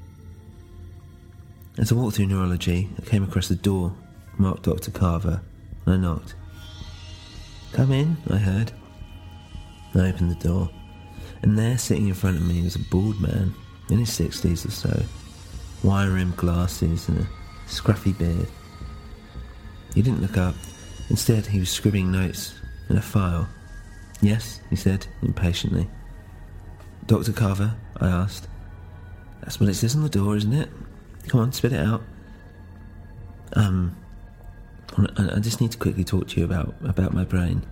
As 1.79 1.93
I 1.93 1.95
walked 1.95 2.17
through 2.17 2.27
neurology, 2.27 2.91
I 2.99 3.03
came 3.03 3.23
across 3.23 3.47
the 3.47 3.55
door 3.55 3.95
marked 4.39 4.65
Dr. 4.65 4.91
Carver, 4.91 5.41
and 5.87 5.95
I 5.95 5.99
knocked. 5.99 6.35
Come 7.73 7.93
in, 7.93 8.17
I 8.29 8.39
heard. 8.39 8.73
I 9.99 10.09
opened 10.09 10.31
the 10.31 10.49
door, 10.49 10.71
and 11.43 11.59
there, 11.59 11.79
sitting 11.79 12.09
in 12.09 12.15
front 12.15 12.37
of 12.37 12.47
me, 12.47 12.63
was 12.63 12.77
a 12.77 12.81
bald 12.81 13.21
man 13.21 13.55
in 13.91 13.99
his 13.99 14.13
sixties 14.13 14.65
or 14.67 14.71
so, 14.71 15.03
wire 15.83 16.11
rimmed 16.11 16.37
glasses 16.37 17.09
and 17.09 17.21
a 17.21 17.29
scruffy 17.67 18.17
beard. 18.17 18.49
He 19.95 20.03
didn't 20.03 20.21
look 20.21 20.37
up. 20.37 20.55
Instead, 21.11 21.47
he 21.47 21.59
was 21.59 21.71
scribbling 21.71 22.13
notes 22.13 22.55
in 22.89 22.97
a 22.97 23.03
file. 23.03 23.49
Yes, 24.21 24.61
he 24.69 24.77
said 24.77 25.07
impatiently. 25.23 25.89
Dr. 27.07 27.33
Carver, 27.33 27.75
I 27.99 28.09
asked. 28.09 28.49
That's 29.41 29.59
what 29.59 29.69
it 29.69 29.75
says 29.75 29.97
on 29.97 30.03
the 30.03 30.09
door, 30.09 30.37
isn't 30.37 30.53
it? 30.53 30.69
Come 31.29 31.41
on, 31.41 31.53
spit 31.53 31.73
it 31.73 31.85
out. 31.85 32.03
Um, 33.55 33.97
I 34.97 35.37
I 35.37 35.39
just 35.41 35.61
need 35.61 35.73
to 35.73 35.79
quickly 35.79 36.05
talk 36.05 36.29
to 36.29 36.41
you 36.41 36.45
about, 36.45 36.75
about 36.85 37.15
my 37.15 37.25
brain. 37.25 37.65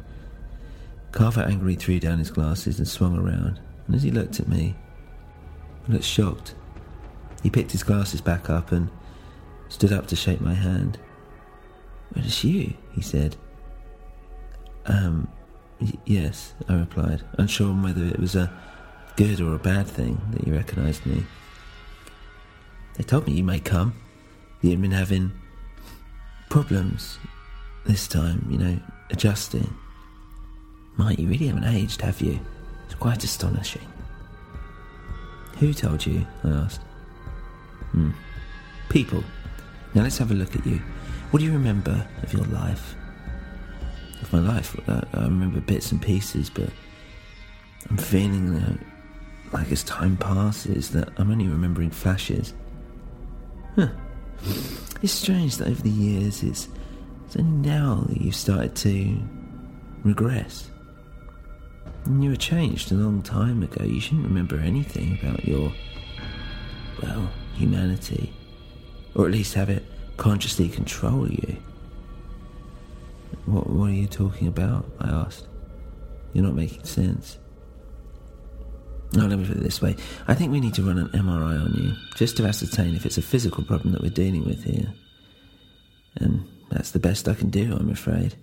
Carver 1.12 1.42
angrily 1.42 1.76
threw 1.76 1.98
down 1.98 2.18
his 2.18 2.30
glasses 2.30 2.78
and 2.78 2.86
swung 2.86 3.16
around, 3.16 3.60
and 3.86 3.94
as 3.94 4.02
he 4.02 4.10
looked 4.10 4.40
at 4.40 4.48
me, 4.48 4.74
I 5.88 5.92
looked 5.92 6.04
shocked. 6.04 6.54
He 7.42 7.50
picked 7.50 7.72
his 7.72 7.82
glasses 7.82 8.20
back 8.20 8.50
up 8.50 8.72
and 8.72 8.90
stood 9.68 9.92
up 9.92 10.06
to 10.08 10.16
shake 10.16 10.40
my 10.40 10.54
hand. 10.54 10.98
It's 12.14 12.44
you, 12.44 12.74
he 12.92 13.02
said. 13.02 13.36
Um, 14.86 15.28
y- 15.80 15.92
yes, 16.04 16.54
I 16.68 16.74
replied, 16.74 17.22
unsure 17.38 17.72
whether 17.72 18.04
it 18.04 18.20
was 18.20 18.36
a 18.36 18.52
good 19.16 19.40
or 19.40 19.54
a 19.54 19.58
bad 19.58 19.86
thing 19.86 20.20
that 20.32 20.46
you 20.46 20.54
recognised 20.54 21.04
me. 21.06 21.24
They 22.94 23.04
told 23.04 23.26
me 23.26 23.34
you 23.34 23.44
might 23.44 23.64
come. 23.64 23.94
You'd 24.62 24.80
been 24.80 24.90
having 24.90 25.32
problems 26.48 27.18
this 27.84 28.08
time, 28.08 28.46
you 28.50 28.58
know, 28.58 28.78
adjusting. 29.10 29.74
Mate, 30.98 31.18
you 31.18 31.28
really 31.28 31.46
haven't 31.46 31.64
aged, 31.64 32.00
have 32.00 32.20
you? 32.20 32.40
It's 32.86 32.94
quite 32.94 33.22
astonishing. 33.22 33.86
Who 35.58 35.72
told 35.74 36.04
you? 36.06 36.26
I 36.44 36.48
asked. 36.50 36.80
Hmm. 37.92 38.10
People. 38.88 39.22
Now 39.94 40.02
let's 40.02 40.18
have 40.18 40.30
a 40.30 40.34
look 40.34 40.54
at 40.56 40.66
you. 40.66 40.80
What 41.30 41.40
do 41.40 41.44
you 41.44 41.52
remember 41.52 42.06
of 42.22 42.32
your 42.32 42.44
life? 42.46 42.94
Of 44.22 44.32
my 44.32 44.38
life? 44.38 44.78
I, 44.88 45.02
remember 45.14 45.60
bits 45.60 45.92
and 45.92 46.00
pieces, 46.00 46.48
but 46.48 46.70
I'm 47.90 47.96
feeling 47.96 48.54
that, 48.54 48.78
like 49.52 49.70
as 49.72 49.82
time 49.84 50.16
passes, 50.16 50.90
that 50.90 51.10
I'm 51.18 51.30
only 51.30 51.48
remembering 51.48 51.90
flashes. 51.90 52.54
Huh. 53.74 53.88
It's 55.02 55.12
strange 55.12 55.56
that 55.58 55.68
over 55.68 55.82
the 55.82 55.90
years, 55.90 56.42
it's, 56.42 56.68
it's 57.26 57.36
only 57.36 57.68
now 57.68 58.04
that 58.08 58.20
you've 58.20 58.36
started 58.36 58.74
to 58.76 59.20
regress. 60.04 60.70
And 62.06 62.22
you 62.22 62.30
were 62.30 62.36
changed 62.36 62.92
a 62.92 62.94
long 62.94 63.20
time 63.20 63.62
ago. 63.62 63.84
You 63.84 64.00
shouldn't 64.00 64.24
remember 64.24 64.56
anything 64.56 65.18
about 65.20 65.44
your, 65.44 65.72
well, 67.02 67.28
humanity. 67.54 68.32
Or 69.14 69.26
at 69.26 69.32
least 69.32 69.54
have 69.54 69.70
it 69.70 69.84
consciously 70.16 70.68
control 70.68 71.28
you. 71.28 71.56
What, 73.46 73.68
what 73.68 73.90
are 73.90 73.94
you 73.94 74.06
talking 74.06 74.46
about? 74.46 74.86
I 75.00 75.08
asked. 75.08 75.48
You're 76.32 76.44
not 76.44 76.54
making 76.54 76.84
sense. 76.84 77.38
No, 79.12 79.26
let 79.26 79.38
me 79.38 79.46
put 79.46 79.56
it 79.56 79.62
this 79.62 79.82
way. 79.82 79.96
I 80.28 80.34
think 80.34 80.52
we 80.52 80.60
need 80.60 80.74
to 80.74 80.82
run 80.82 80.98
an 80.98 81.08
MRI 81.08 81.60
on 81.60 81.74
you, 81.74 81.92
just 82.14 82.36
to 82.36 82.44
ascertain 82.44 82.94
if 82.94 83.04
it's 83.04 83.18
a 83.18 83.22
physical 83.22 83.64
problem 83.64 83.92
that 83.92 84.02
we're 84.02 84.10
dealing 84.10 84.44
with 84.44 84.64
here. 84.64 84.92
And 86.16 86.46
that's 86.70 86.90
the 86.92 86.98
best 86.98 87.28
I 87.28 87.34
can 87.34 87.50
do, 87.50 87.74
I'm 87.74 87.90
afraid. 87.90 88.36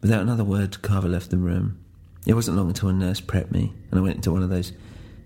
Without 0.00 0.22
another 0.22 0.44
word, 0.44 0.82
Carver 0.82 1.08
left 1.08 1.30
the 1.30 1.36
room. 1.36 1.84
It 2.28 2.34
wasn't 2.34 2.58
long 2.58 2.68
until 2.68 2.90
a 2.90 2.92
nurse 2.92 3.22
prepped 3.22 3.52
me, 3.52 3.72
and 3.90 3.98
I 3.98 4.02
went 4.02 4.16
into 4.16 4.30
one 4.30 4.42
of 4.42 4.50
those 4.50 4.72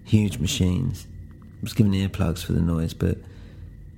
huge 0.05 0.39
machines. 0.39 1.09
I 1.43 1.59
was 1.61 1.73
given 1.73 1.93
earplugs 1.93 2.45
for 2.45 2.53
the 2.53 2.61
noise, 2.61 2.95
but 2.95 3.11
it 3.11 3.25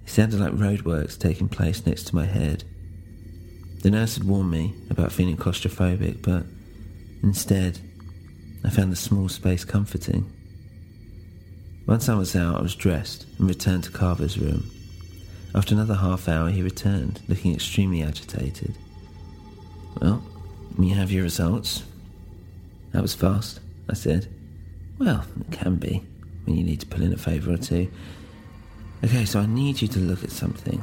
sounded 0.07 0.41
like 0.41 0.55
roadworks 0.55 1.19
taking 1.19 1.51
place 1.51 1.85
next 1.85 2.05
to 2.05 2.15
my 2.17 2.25
head. 2.25 2.65
The 3.83 3.91
nurse 3.91 4.17
had 4.17 4.25
warned 4.25 4.51
me 4.51 4.75
about 4.89 5.13
feeling 5.13 5.37
claustrophobic, 5.37 6.23
but 6.23 6.47
instead, 7.23 7.79
I 8.65 8.71
found 8.71 8.91
the 8.91 8.97
small 8.97 9.29
space 9.29 9.67
comforting. 9.67 10.33
Once 11.87 12.09
I 12.09 12.15
was 12.15 12.35
out, 12.35 12.57
I 12.57 12.63
was 12.63 12.75
dressed 12.75 13.27
and 13.39 13.47
returned 13.47 13.85
to 13.85 13.91
Carver's 13.91 14.39
room. 14.39 14.71
After 15.55 15.75
another 15.75 15.97
half 15.97 16.27
hour, 16.27 16.49
he 16.49 16.63
returned, 16.63 17.21
looking 17.29 17.53
extremely 17.53 18.03
agitated. 18.03 18.75
Well, 20.01 20.25
you 20.79 20.95
have 20.95 21.13
your 21.13 21.23
results. 21.23 21.83
That 22.95 23.03
was 23.03 23.13
fast, 23.13 23.59
I 23.91 23.95
said. 23.95 24.29
Well, 25.01 25.27
it 25.41 25.51
can 25.51 25.77
be, 25.77 26.05
when 26.45 26.57
you 26.57 26.63
need 26.63 26.79
to 26.79 26.87
pull 26.87 27.03
in 27.03 27.13
a 27.13 27.17
favour 27.17 27.53
or 27.53 27.57
two. 27.57 27.91
Okay, 29.03 29.25
so 29.25 29.41
I 29.41 29.47
need 29.47 29.83
you 29.83 29.89
to 29.89 29.99
look 29.99 30.23
at 30.23 30.31
something. 30.31 30.83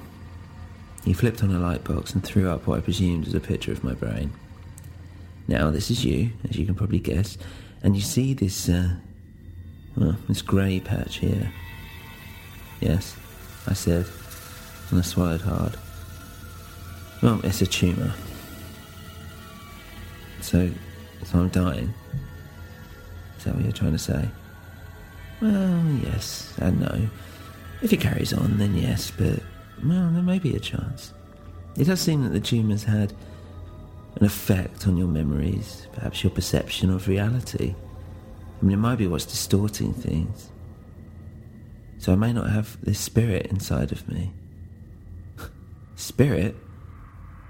He 1.06 1.14
flipped 1.14 1.42
on 1.42 1.56
a 1.56 1.60
light 1.60 1.86
box 1.86 2.14
and 2.14 2.22
threw 2.22 2.50
up 2.50 2.68
what 2.68 2.80
I 2.80 2.82
presumed 2.82 3.24
was 3.24 3.34
a 3.34 3.40
picture 3.40 3.72
of 3.72 3.86
my 3.86 3.94
brain. 3.94 4.34
Now, 5.48 5.72
this 5.72 5.90
is 5.90 6.04
you, 6.04 6.32
as 6.50 6.58
you 6.58 6.66
can 6.66 6.76
probably 6.76 7.00
guess, 7.00 7.38
and 7.82 7.96
you 7.96 8.02
see 8.02 8.34
this, 8.34 8.68
uh, 8.68 8.90
well, 9.96 10.18
this 10.28 10.42
grey 10.42 10.82
patch 10.82 11.20
here. 11.20 11.50
Yes, 12.82 13.16
I 13.68 13.74
said, 13.74 14.06
and 14.90 15.00
I 15.00 15.02
swallowed 15.02 15.42
hard. 15.42 15.78
Well, 17.24 17.40
it's 17.46 17.62
a 17.62 17.68
tumour. 17.68 18.14
So, 20.42 20.72
so 21.24 21.40
I'm 21.40 21.50
dying. 21.50 21.94
Is 23.38 23.44
that 23.46 23.56
what 23.56 23.64
you're 23.64 23.74
trying 23.74 23.94
to 23.94 23.98
say? 23.98 24.30
Well, 25.42 25.84
yes 26.04 26.54
and 26.60 26.80
no. 26.80 27.10
If 27.82 27.92
it 27.92 28.00
carries 28.00 28.34
on, 28.34 28.58
then 28.58 28.76
yes, 28.76 29.12
but, 29.12 29.40
well, 29.84 30.10
there 30.12 30.22
may 30.22 30.38
be 30.38 30.56
a 30.56 30.60
chance. 30.60 31.14
It 31.78 31.86
does 31.86 32.00
seem 32.00 32.24
that 32.24 32.30
the 32.30 32.40
tumour's 32.40 32.84
had 32.84 33.14
an 34.16 34.26
effect 34.26 34.88
on 34.88 34.98
your 34.98 35.08
memories, 35.08 35.88
perhaps 35.94 36.24
your 36.24 36.32
perception 36.32 36.92
of 36.92 37.08
reality. 37.08 37.74
I 38.62 38.66
mean, 38.66 38.74
it 38.74 38.78
might 38.78 38.98
be 38.98 39.08
what's 39.08 39.26
distorting 39.26 39.94
things. 39.94 40.50
So 41.98 42.12
I 42.12 42.16
may 42.16 42.34
not 42.34 42.50
have 42.50 42.78
this 42.84 43.00
spirit 43.00 43.48
inside 43.48 43.92
of 43.92 44.08
me. 44.08 44.32
spirit? 45.96 46.56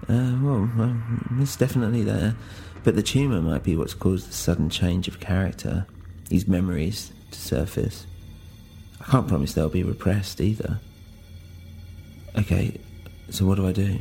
Uh, 0.07 0.37
well, 0.41 0.69
well, 0.77 0.95
it's 1.39 1.55
definitely 1.55 2.03
there. 2.03 2.35
But 2.83 2.95
the 2.95 3.03
tumour 3.03 3.41
might 3.41 3.63
be 3.63 3.75
what's 3.75 3.93
caused 3.93 4.29
the 4.29 4.33
sudden 4.33 4.69
change 4.69 5.07
of 5.07 5.19
character, 5.19 5.85
these 6.29 6.47
memories 6.47 7.11
to 7.31 7.39
surface. 7.39 8.05
I 8.99 9.11
can't 9.11 9.27
promise 9.27 9.53
they'll 9.53 9.69
be 9.69 9.83
repressed 9.83 10.41
either. 10.41 10.79
Okay, 12.37 12.79
so 13.29 13.45
what 13.45 13.55
do 13.55 13.67
I 13.67 13.71
do? 13.71 13.99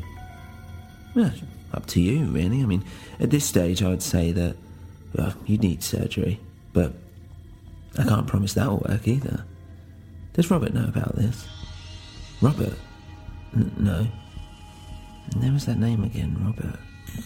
Well, 1.15 1.33
up 1.73 1.87
to 1.87 2.01
you, 2.01 2.27
really. 2.27 2.63
I 2.63 2.67
mean, 2.67 2.85
at 3.19 3.31
this 3.31 3.45
stage, 3.45 3.83
I 3.83 3.89
would 3.89 4.03
say 4.03 4.33
that 4.33 4.57
well, 5.15 5.35
you 5.47 5.59
need 5.59 5.83
surgery, 5.83 6.41
but 6.73 6.93
I 7.99 8.05
can't 8.05 8.27
promise 8.27 8.55
that 8.55 8.69
will 8.69 8.85
work 8.89 9.07
either. 9.09 9.45
Does 10.35 10.51
Robert 10.51 10.73
know 10.73 10.85
about 10.85 11.17
this? 11.17 11.49
Robert? 12.41 12.79
N- 13.55 13.73
no. 13.79 14.07
And 15.33 15.43
there 15.43 15.53
was 15.53 15.67
that 15.67 15.79
name 15.79 16.05
again, 16.05 16.37
Robert. 16.41 16.79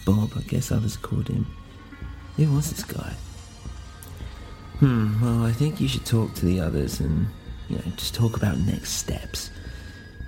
Bob, 0.05 0.33
I 0.35 0.41
guess 0.41 0.71
others 0.71 0.97
called 0.97 1.27
him. 1.27 1.47
Who 2.37 2.51
was 2.53 2.69
this 2.69 2.83
guy? 2.83 3.13
Hmm, 4.79 5.21
well, 5.21 5.45
I 5.45 5.51
think 5.51 5.79
you 5.79 5.87
should 5.87 6.05
talk 6.05 6.33
to 6.35 6.45
the 6.45 6.59
others 6.59 6.99
and, 6.99 7.27
you 7.69 7.77
know, 7.77 7.83
just 7.95 8.13
talk 8.13 8.35
about 8.35 8.57
next 8.59 8.91
steps. 8.91 9.49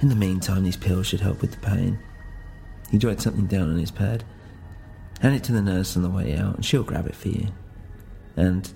In 0.02 0.10
the 0.10 0.16
meantime, 0.16 0.64
these 0.64 0.78
pills 0.78 1.08
should 1.08 1.20
help 1.20 1.42
with 1.42 1.52
the 1.52 1.68
pain. 1.68 2.00
He 2.92 2.98
jotted 2.98 3.22
something 3.22 3.48
down 3.48 3.70
on 3.70 3.78
his 3.78 3.92
pad. 3.92 4.24
Hand 5.22 5.36
it 5.36 5.44
to 5.46 5.52
the 5.52 5.62
nurse 5.62 5.98
on 5.98 6.04
the 6.04 6.10
way 6.10 6.38
out, 6.38 6.56
and 6.56 6.66
she'll 6.66 6.84
grab 6.84 7.08
it 7.08 7.16
for 7.16 7.30
you. 7.30 7.48
And 8.36 8.72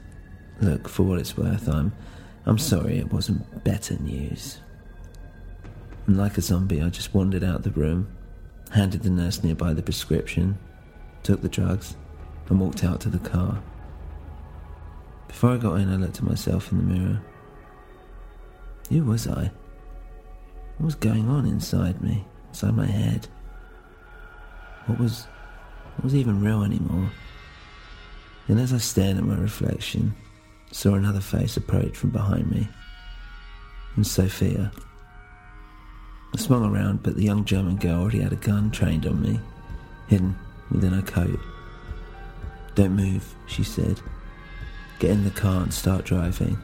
look, 0.60 0.90
for 0.90 1.04
what 1.04 1.20
it's 1.20 1.38
worth, 1.38 1.70
I'm 1.70 1.94
I'm 2.46 2.58
sorry 2.58 2.98
it 2.98 3.14
wasn't 3.14 3.64
better 3.64 3.96
news. 4.00 4.60
And 6.08 6.18
like 6.18 6.38
a 6.38 6.42
zombie, 6.42 6.82
I 6.82 6.90
just 6.90 7.14
wandered 7.14 7.44
out 7.44 7.64
the 7.64 7.70
room, 7.70 8.08
handed 8.72 9.04
the 9.04 9.12
nurse 9.12 9.44
nearby 9.44 9.74
the 9.74 9.84
prescription, 9.84 10.58
took 11.24 11.42
the 11.42 11.50
drugs, 11.50 11.96
and 12.50 12.60
walked 12.60 12.84
out 12.84 13.00
to 13.02 13.10
the 13.10 13.30
car. 13.30 13.62
Before 15.28 15.52
I 15.52 15.58
got 15.58 15.76
in, 15.76 15.92
I 15.92 15.96
looked 15.96 16.18
at 16.18 16.24
myself 16.24 16.72
in 16.72 16.78
the 16.78 16.84
mirror. 16.84 17.22
Who 18.90 19.06
was 19.06 19.28
I? 19.28 19.52
What 20.78 20.86
was 20.86 20.96
going 20.96 21.30
on 21.30 21.46
inside 21.46 22.02
me, 22.02 22.26
inside 22.50 22.76
my 22.76 22.86
head? 22.86 23.28
What 24.88 25.00
was, 25.00 25.28
what 25.96 26.04
was 26.04 26.16
even 26.16 26.44
real 26.44 26.64
anymore? 26.64 27.10
Then, 28.48 28.58
as 28.58 28.74
I 28.74 28.80
stared 28.80 29.18
at 29.18 29.24
my 29.24 29.38
reflection, 29.38 30.14
saw 30.72 30.96
another 30.96 31.22
face 31.22 31.56
approach 31.56 31.96
from 31.96 32.10
behind 32.10 32.52
me. 32.52 32.68
And 33.96 34.06
Sophia. 34.06 34.72
I 36.34 36.38
swung 36.38 36.66
around, 36.66 37.04
but 37.04 37.16
the 37.16 37.24
young 37.24 37.46
German 37.46 37.78
girl 37.78 38.02
already 38.02 38.22
had 38.22 38.34
a 38.34 38.38
gun 38.38 38.72
trained 38.72 39.06
on 39.06 39.22
me, 39.22 39.40
hidden 40.08 40.36
within 40.72 40.94
her 40.94 41.02
coat. 41.02 41.40
Don't 42.76 42.96
move, 42.96 43.36
she 43.48 43.64
said. 43.64 44.00
Get 45.00 45.12
in 45.12 45.24
the 45.24 45.32
car 45.32 45.64
and 45.64 45.74
start 45.74 46.06
driving. 46.06 46.58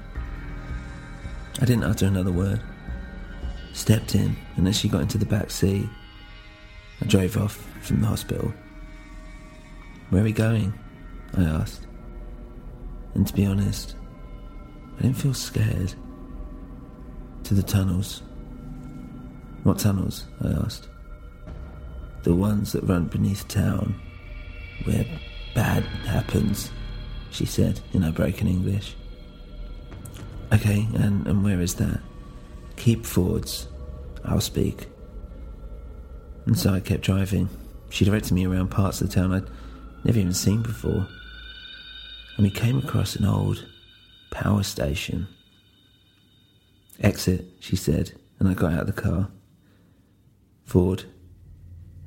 I 1.59 1.65
didn't 1.65 1.83
utter 1.83 2.05
another 2.05 2.31
word. 2.31 2.61
Stepped 3.73 4.15
in, 4.15 4.35
and 4.55 4.67
as 4.67 4.77
she 4.77 4.89
got 4.89 5.01
into 5.01 5.17
the 5.17 5.25
back 5.25 5.51
seat, 5.51 5.87
I 7.01 7.05
drove 7.05 7.37
off 7.37 7.55
from 7.81 8.01
the 8.01 8.07
hospital. 8.07 8.53
Where 10.09 10.21
are 10.21 10.25
we 10.25 10.31
going? 10.31 10.73
I 11.35 11.43
asked. 11.43 11.85
And 13.13 13.27
to 13.27 13.33
be 13.33 13.45
honest, 13.45 13.95
I 14.97 15.01
didn't 15.01 15.17
feel 15.17 15.33
scared. 15.33 15.93
To 17.43 17.53
the 17.53 17.63
tunnels. 17.63 18.23
What 19.63 19.79
tunnels? 19.79 20.25
I 20.43 20.49
asked. 20.63 20.87
The 22.27 22.35
ones 22.35 22.73
that 22.73 22.83
run 22.83 23.05
beneath 23.05 23.47
town, 23.47 23.95
where 24.83 25.05
bad 25.55 25.83
happens, 26.05 26.71
she 27.31 27.45
said 27.45 27.79
in 27.93 28.01
her 28.01 28.11
broken 28.11 28.49
English. 28.49 28.97
Okay, 30.51 30.89
and, 30.95 31.25
and 31.25 31.41
where 31.41 31.61
is 31.61 31.75
that? 31.75 32.01
Keep 32.75 33.05
forwards. 33.05 33.69
I'll 34.25 34.41
speak. 34.41 34.87
And 36.45 36.59
so 36.59 36.73
I 36.73 36.81
kept 36.81 37.03
driving. 37.03 37.47
She 37.91 38.03
directed 38.03 38.33
me 38.33 38.45
around 38.45 38.71
parts 38.71 38.99
of 38.99 39.07
the 39.07 39.15
town 39.15 39.31
I'd 39.31 39.47
never 40.03 40.19
even 40.19 40.33
seen 40.33 40.61
before. 40.61 41.07
And 42.35 42.43
we 42.43 42.49
came 42.49 42.79
across 42.79 43.15
an 43.15 43.23
old 43.23 43.65
power 44.31 44.63
station. 44.63 45.29
Exit, 46.99 47.45
she 47.61 47.77
said, 47.77 48.11
and 48.37 48.49
I 48.49 48.53
got 48.53 48.73
out 48.73 48.81
of 48.81 48.93
the 48.93 49.01
car. 49.01 49.29
Forward. 50.65 51.05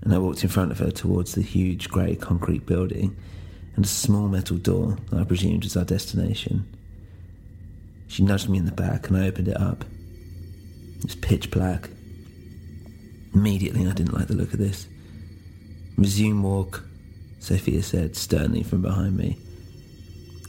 And 0.02 0.14
I 0.14 0.18
walked 0.18 0.42
in 0.42 0.48
front 0.48 0.72
of 0.72 0.78
her 0.78 0.90
towards 0.90 1.34
the 1.34 1.42
huge 1.42 1.88
grey 1.88 2.16
concrete 2.16 2.66
building 2.66 3.16
and 3.76 3.84
a 3.84 3.88
small 3.88 4.28
metal 4.28 4.56
door 4.56 4.96
that 5.10 5.20
I 5.20 5.24
presumed 5.24 5.64
was 5.64 5.76
our 5.76 5.84
destination. 5.84 6.66
She 8.08 8.22
nudged 8.24 8.48
me 8.48 8.58
in 8.58 8.66
the 8.66 8.72
back 8.72 9.08
and 9.08 9.16
I 9.16 9.28
opened 9.28 9.48
it 9.48 9.56
up. 9.56 9.84
It 10.98 11.04
was 11.04 11.14
pitch 11.14 11.50
black. 11.50 11.90
Immediately, 13.32 13.86
I 13.86 13.92
didn't 13.92 14.12
like 14.14 14.26
the 14.26 14.34
look 14.34 14.52
of 14.52 14.58
this. 14.58 14.86
Resume 15.96 16.42
walk, 16.42 16.84
Sophia 17.38 17.82
said 17.82 18.16
sternly 18.16 18.62
from 18.62 18.82
behind 18.82 19.16
me. 19.16 19.38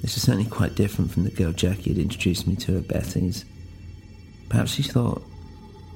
This 0.02 0.16
was 0.16 0.24
certainly 0.24 0.50
quite 0.50 0.76
different 0.76 1.12
from 1.12 1.24
the 1.24 1.30
girl 1.30 1.52
Jackie 1.52 1.92
had 1.92 2.00
introduced 2.00 2.48
me 2.48 2.56
to 2.56 2.78
at 2.78 2.88
Betty's. 2.88 3.46
Perhaps 4.50 4.74
she 4.74 4.84
thought. 4.84 5.22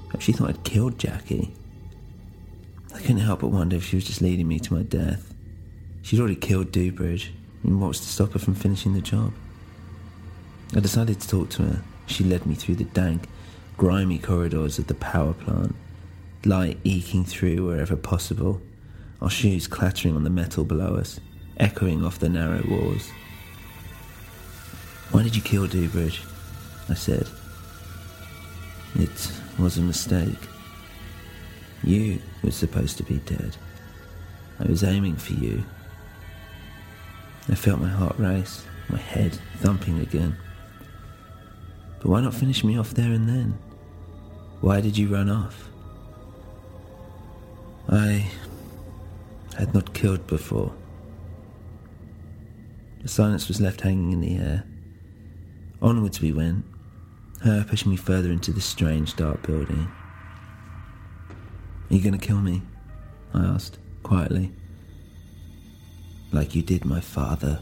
Perhaps 0.08 0.26
she 0.26 0.32
thought 0.32 0.50
I'd 0.50 0.64
killed 0.64 1.00
Jackie. 1.00 1.52
I 2.96 3.02
couldn't 3.02 3.18
help 3.18 3.42
but 3.42 3.50
wonder 3.50 3.76
if 3.76 3.86
she 3.86 3.98
was 3.98 4.06
just 4.06 4.22
leading 4.22 4.48
me 4.48 4.58
to 4.60 4.74
my 4.74 4.84
death. 4.84 5.34
She'd 6.02 6.20
already 6.20 6.36
killed 6.36 6.72
Dewbridge, 6.72 7.34
and 7.64 7.82
what 7.82 7.90
was 7.90 8.00
to 8.00 8.08
stop 8.08 8.32
her 8.34 8.40
from 8.40 8.56
finishing 8.56 8.94
the 8.94 9.02
job? 9.02 9.34
I 10.76 10.80
decided 10.80 11.20
to 11.20 11.28
talk 11.28 11.50
to 11.52 11.64
her. 11.64 11.82
She 12.08 12.24
led 12.24 12.46
me 12.46 12.56
through 12.56 12.76
the 12.76 12.86
dank, 12.86 13.28
grimy 13.78 14.18
corridors 14.18 14.80
of 14.80 14.88
the 14.88 14.96
power 14.96 15.34
plant 15.34 15.76
light 16.46 16.78
eking 16.84 17.26
through 17.26 17.66
wherever 17.66 17.96
possible, 17.96 18.62
our 19.22 19.30
shoes 19.30 19.68
clattering 19.68 20.16
on 20.16 20.24
the 20.24 20.30
metal 20.30 20.64
below 20.64 20.96
us, 20.96 21.20
echoing 21.58 22.06
off 22.06 22.20
the 22.20 22.30
narrow 22.30 22.64
walls. 22.70 23.10
Why 25.12 25.24
did 25.24 25.36
you 25.36 25.42
kill 25.42 25.68
Dewbridge? 25.68 26.22
I 26.88 26.94
said. 26.94 27.28
It 28.96 29.32
was 29.58 29.78
a 29.78 29.82
mistake. 29.82 30.38
You 31.86 32.20
were 32.44 32.50
supposed 32.50 32.98
to 32.98 33.04
be 33.04 33.20
dead. 33.20 33.56
I 34.60 34.66
was 34.66 34.84
aiming 34.84 35.18
for 35.18 35.34
you. 35.34 35.64
I 37.48 37.54
felt 37.54 37.80
my 37.80 37.90
heart 37.90 38.18
race, 38.18 38.66
my 38.90 38.98
head 38.98 39.38
thumping 39.58 40.00
again. 40.00 40.36
But 42.00 42.10
why 42.10 42.22
not 42.22 42.34
finish 42.34 42.64
me 42.64 42.76
off 42.76 42.96
there 42.96 43.12
and 43.12 43.30
then? 43.30 43.60
Why 44.62 44.82
did 44.82 44.98
you 44.98 45.14
run 45.14 45.30
off? 45.30 45.70
I 47.88 48.32
had 49.56 49.76
not 49.76 49.94
killed 49.94 50.26
before. 50.26 50.74
The 53.04 53.10
silence 53.10 53.48
was 53.48 53.62
left 53.62 53.82
hanging 53.82 54.12
in 54.12 54.22
the 54.22 54.38
air. 54.38 54.64
Onwards 55.84 56.20
we 56.20 56.34
went, 56.34 56.66
her 57.42 57.64
pushing 57.64 57.92
me 57.92 57.98
further 57.98 58.32
into 58.32 58.52
this 58.52 58.66
strange 58.66 59.16
dark 59.16 59.46
building. 59.46 59.88
Are 61.90 61.94
you 61.94 62.02
going 62.02 62.18
to 62.18 62.26
kill 62.28 62.42
me? 62.42 62.62
I 63.34 63.46
asked, 63.46 63.78
quietly. 64.04 64.52
Like 66.32 66.56
you 66.56 66.62
did 66.62 66.86
my 66.86 67.00
father. 67.00 67.62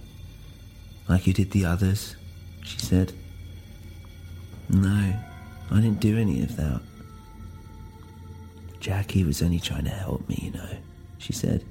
Like 1.09 1.27
you 1.27 1.33
did 1.33 1.51
the 1.51 1.65
others, 1.65 2.15
she 2.63 2.79
said. 2.79 3.13
No, 4.69 5.13
I 5.71 5.75
didn't 5.75 5.99
do 5.99 6.17
any 6.17 6.41
of 6.41 6.55
that. 6.55 6.81
Jackie 8.79 9.23
was 9.23 9.41
only 9.41 9.59
trying 9.59 9.85
to 9.85 9.89
help 9.89 10.27
me, 10.27 10.39
you 10.41 10.51
know, 10.51 10.69
she 11.17 11.33
said. 11.33 11.63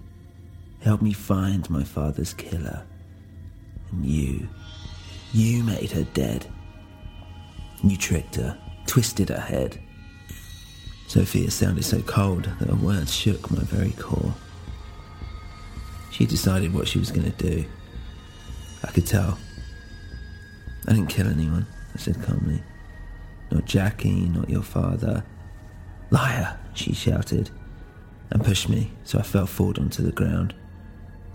Help 0.80 1.02
me 1.02 1.12
find 1.12 1.68
my 1.70 1.84
father's 1.84 2.34
killer. 2.34 2.84
And 3.90 4.04
you, 4.04 4.48
you 5.32 5.62
made 5.62 5.90
her 5.92 6.04
dead. 6.14 6.46
You 7.82 7.96
tricked 7.96 8.36
her, 8.36 8.58
twisted 8.86 9.28
her 9.28 9.40
head. 9.40 9.78
Sophia 11.12 11.50
sounded 11.50 11.84
so 11.84 12.00
cold 12.00 12.44
that 12.58 12.70
her 12.70 12.74
words 12.74 13.14
shook 13.14 13.50
my 13.50 13.62
very 13.64 13.90
core. 13.98 14.32
She 16.10 16.24
decided 16.24 16.72
what 16.72 16.88
she 16.88 16.98
was 16.98 17.10
going 17.10 17.30
to 17.30 17.36
do. 17.36 17.66
I 18.82 18.90
could 18.92 19.06
tell. 19.06 19.36
I 20.88 20.94
didn't 20.94 21.10
kill 21.10 21.28
anyone, 21.28 21.66
I 21.94 21.98
said 21.98 22.22
calmly. 22.22 22.62
not 23.50 23.66
Jackie, 23.66 24.26
not 24.26 24.48
your 24.48 24.62
father. 24.62 25.22
Liar, 26.10 26.58
she 26.72 26.94
shouted, 26.94 27.50
and 28.30 28.42
pushed 28.42 28.70
me, 28.70 28.92
so 29.04 29.18
I 29.18 29.22
fell 29.22 29.46
forward 29.46 29.78
onto 29.78 30.02
the 30.02 30.12
ground. 30.12 30.54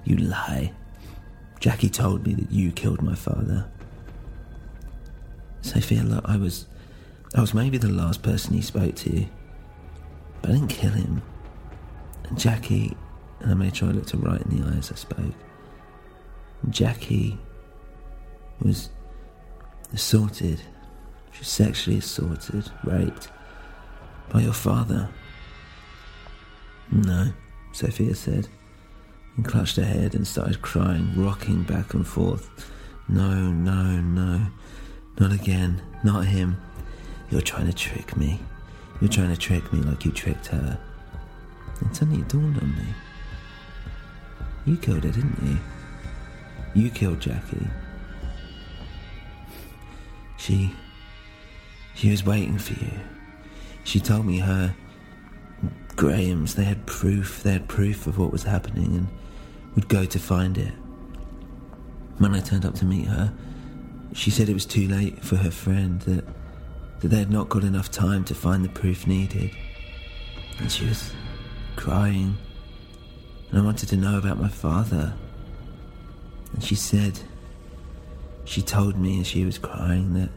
You 0.05 0.17
lie. 0.17 0.73
Jackie 1.59 1.91
told 1.91 2.25
me 2.25 2.33
that 2.33 2.51
you 2.51 2.71
killed 2.71 3.03
my 3.03 3.13
father. 3.13 3.67
Sophia, 5.61 6.01
look, 6.01 6.25
I 6.27 6.37
was. 6.37 6.65
I 7.35 7.41
was 7.41 7.53
maybe 7.53 7.77
the 7.77 7.89
last 7.89 8.23
person 8.23 8.55
he 8.55 8.61
spoke 8.63 8.95
to. 8.95 9.27
But 10.41 10.51
I 10.51 10.53
didn't 10.53 10.69
kill 10.69 10.91
him. 10.91 11.21
And 12.25 12.37
Jackie. 12.39 12.95
And 13.39 13.51
I 13.51 13.53
made 13.53 13.75
sure 13.75 13.89
I 13.89 13.91
looked 13.91 14.11
her 14.11 14.17
right 14.17 14.41
in 14.41 14.57
the 14.57 14.67
eye 14.67 14.77
as 14.77 14.91
I 14.91 14.95
spoke. 14.95 15.35
Jackie 16.69 17.37
was 18.59 18.89
assaulted. 19.93 20.61
She 21.31 21.39
was 21.39 21.47
sexually 21.47 21.99
assaulted, 21.99 22.71
raped 22.83 23.29
by 24.29 24.41
your 24.41 24.53
father. 24.53 25.09
No, 26.91 27.31
Sophia 27.73 28.15
said, 28.15 28.47
and 29.35 29.45
clutched 29.45 29.75
her 29.75 29.85
head 29.85 30.15
and 30.15 30.25
started 30.25 30.61
crying, 30.61 31.11
rocking 31.15 31.63
back 31.63 31.93
and 31.93 32.07
forth. 32.07 32.71
No, 33.07 33.51
no, 33.51 34.01
no, 34.01 34.47
not 35.19 35.31
again, 35.31 35.81
not 36.03 36.25
him. 36.25 36.57
You're 37.29 37.41
trying 37.41 37.67
to 37.67 37.73
trick 37.73 38.17
me. 38.17 38.39
You're 38.99 39.09
trying 39.09 39.29
to 39.29 39.37
trick 39.37 39.71
me 39.71 39.81
like 39.81 40.05
you 40.05 40.11
tricked 40.11 40.47
her. 40.47 40.79
And 41.81 41.95
suddenly 41.95 42.21
it 42.21 42.29
dawned 42.29 42.57
on 42.57 42.75
me. 42.75 42.85
You 44.65 44.77
killed 44.77 45.03
her, 45.03 45.11
didn't 45.11 45.41
you? 45.43 45.57
You 46.73 46.89
killed 46.89 47.19
Jackie. 47.19 47.67
She. 50.37 50.73
She 51.95 52.11
was 52.11 52.23
waiting 52.25 52.57
for 52.57 52.73
you. 52.73 52.91
She 53.83 53.99
told 53.99 54.25
me 54.25 54.39
her. 54.39 54.75
Graham's, 55.95 56.53
they 56.53 56.63
had 56.63 56.85
proof, 56.85 57.41
they 57.41 57.53
had 57.53 57.67
proof 57.67 58.05
of 58.05 58.19
what 58.19 58.31
was 58.31 58.43
happening 58.43 58.95
and 58.95 59.07
would 59.73 59.87
go 59.87 60.05
to 60.05 60.19
find 60.19 60.57
it. 60.57 60.73
When 62.19 62.35
I 62.35 62.39
turned 62.39 62.65
up 62.65 62.75
to 62.75 62.85
meet 62.85 63.07
her, 63.07 63.33
she 64.13 64.29
said 64.29 64.47
it 64.47 64.53
was 64.53 64.65
too 64.65 64.87
late 64.87 65.23
for 65.23 65.37
her 65.37 65.49
friend, 65.49 65.99
that, 66.01 66.23
that 66.99 67.09
they 67.09 67.17
had 67.17 67.31
not 67.31 67.49
got 67.49 67.63
enough 67.63 67.91
time 67.91 68.23
to 68.25 68.35
find 68.35 68.65
the 68.65 68.69
proof 68.69 69.05
needed. 69.05 69.51
And 70.59 70.71
she 70.71 70.85
was 70.85 71.11
crying. 71.75 72.37
And 73.49 73.59
I 73.59 73.63
wanted 73.63 73.89
to 73.89 73.97
know 73.97 74.17
about 74.17 74.39
my 74.39 74.49
father. 74.49 75.13
And 76.53 76.63
she 76.63 76.75
said, 76.75 77.19
she 78.45 78.61
told 78.61 78.97
me 78.97 79.21
as 79.21 79.27
she 79.27 79.45
was 79.45 79.57
crying 79.57 80.13
that, 80.13 80.29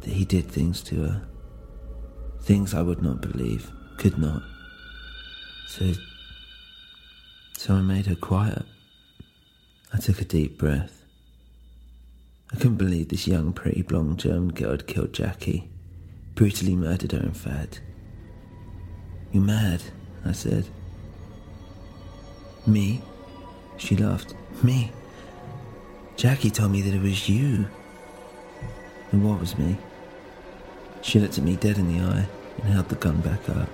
that 0.00 0.10
he 0.10 0.24
did 0.24 0.46
things 0.50 0.82
to 0.84 1.02
her. 1.02 1.22
Things 2.40 2.74
I 2.74 2.82
would 2.82 3.02
not 3.02 3.20
believe, 3.20 3.70
could 3.98 4.18
not. 4.18 4.42
So, 5.68 5.92
so 7.56 7.74
I 7.74 7.82
made 7.82 8.06
her 8.06 8.14
quiet. 8.14 8.64
I 9.92 9.98
took 9.98 10.20
a 10.20 10.24
deep 10.24 10.58
breath. 10.58 11.04
I 12.52 12.56
couldn't 12.56 12.76
believe 12.76 13.08
this 13.08 13.26
young, 13.26 13.52
pretty 13.52 13.82
blonde 13.82 14.18
German 14.18 14.48
girl 14.48 14.70
had 14.72 14.86
killed 14.86 15.12
Jackie, 15.12 15.68
brutally 16.36 16.76
murdered 16.76 17.12
her, 17.12 17.18
in 17.18 17.32
fact. 17.32 17.80
You're 19.32 19.42
mad? 19.42 19.82
I 20.24 20.32
said. 20.32 20.66
Me? 22.66 23.02
She 23.78 23.96
laughed. 23.96 24.34
Me? 24.62 24.92
Jackie 26.16 26.50
told 26.50 26.70
me 26.70 26.82
that 26.82 26.94
it 26.94 27.02
was 27.02 27.28
you. 27.28 27.66
And 29.10 29.24
what 29.24 29.40
was 29.40 29.58
me? 29.58 29.78
She 31.00 31.18
looked 31.18 31.38
at 31.38 31.44
me 31.44 31.56
dead 31.56 31.78
in 31.78 31.92
the 31.92 32.04
eye 32.04 32.26
and 32.62 32.72
held 32.72 32.90
the 32.90 32.96
gun 32.96 33.20
back 33.20 33.48
up. 33.48 33.68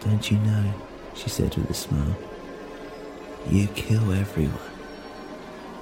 Don't 0.00 0.30
you 0.30 0.38
know, 0.38 0.72
she 1.14 1.28
said 1.28 1.54
with 1.56 1.70
a 1.70 1.74
smile, 1.74 2.16
you 3.48 3.66
kill 3.68 4.12
everyone. 4.12 4.58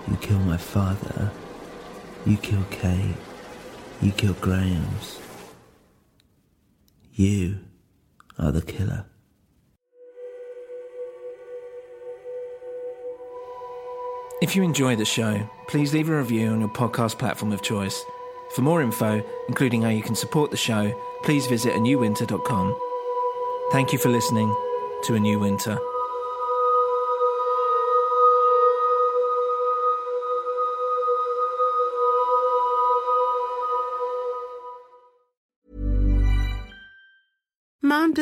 You 0.08 0.16
kill 0.16 0.38
my 0.40 0.56
father. 0.56 1.30
You 2.26 2.36
kill 2.36 2.64
Kate. 2.70 3.16
You 4.02 4.12
kill 4.12 4.34
Graham's. 4.34 5.20
You 7.18 7.58
are 8.38 8.52
the 8.52 8.62
killer. 8.62 9.04
If 14.40 14.54
you 14.54 14.62
enjoy 14.62 14.94
the 14.94 15.04
show, 15.04 15.50
please 15.66 15.92
leave 15.92 16.08
a 16.08 16.16
review 16.16 16.46
on 16.50 16.60
your 16.60 16.68
podcast 16.68 17.18
platform 17.18 17.50
of 17.50 17.60
choice. 17.60 18.04
For 18.54 18.62
more 18.62 18.80
info, 18.82 19.20
including 19.48 19.82
how 19.82 19.88
you 19.88 20.00
can 20.00 20.14
support 20.14 20.52
the 20.52 20.56
show, 20.56 20.94
please 21.24 21.48
visit 21.48 21.72
anewwinter.com. 21.72 22.80
Thank 23.72 23.92
you 23.92 23.98
for 23.98 24.10
listening 24.10 24.54
to 25.06 25.16
A 25.16 25.18
New 25.18 25.40
Winter. 25.40 25.76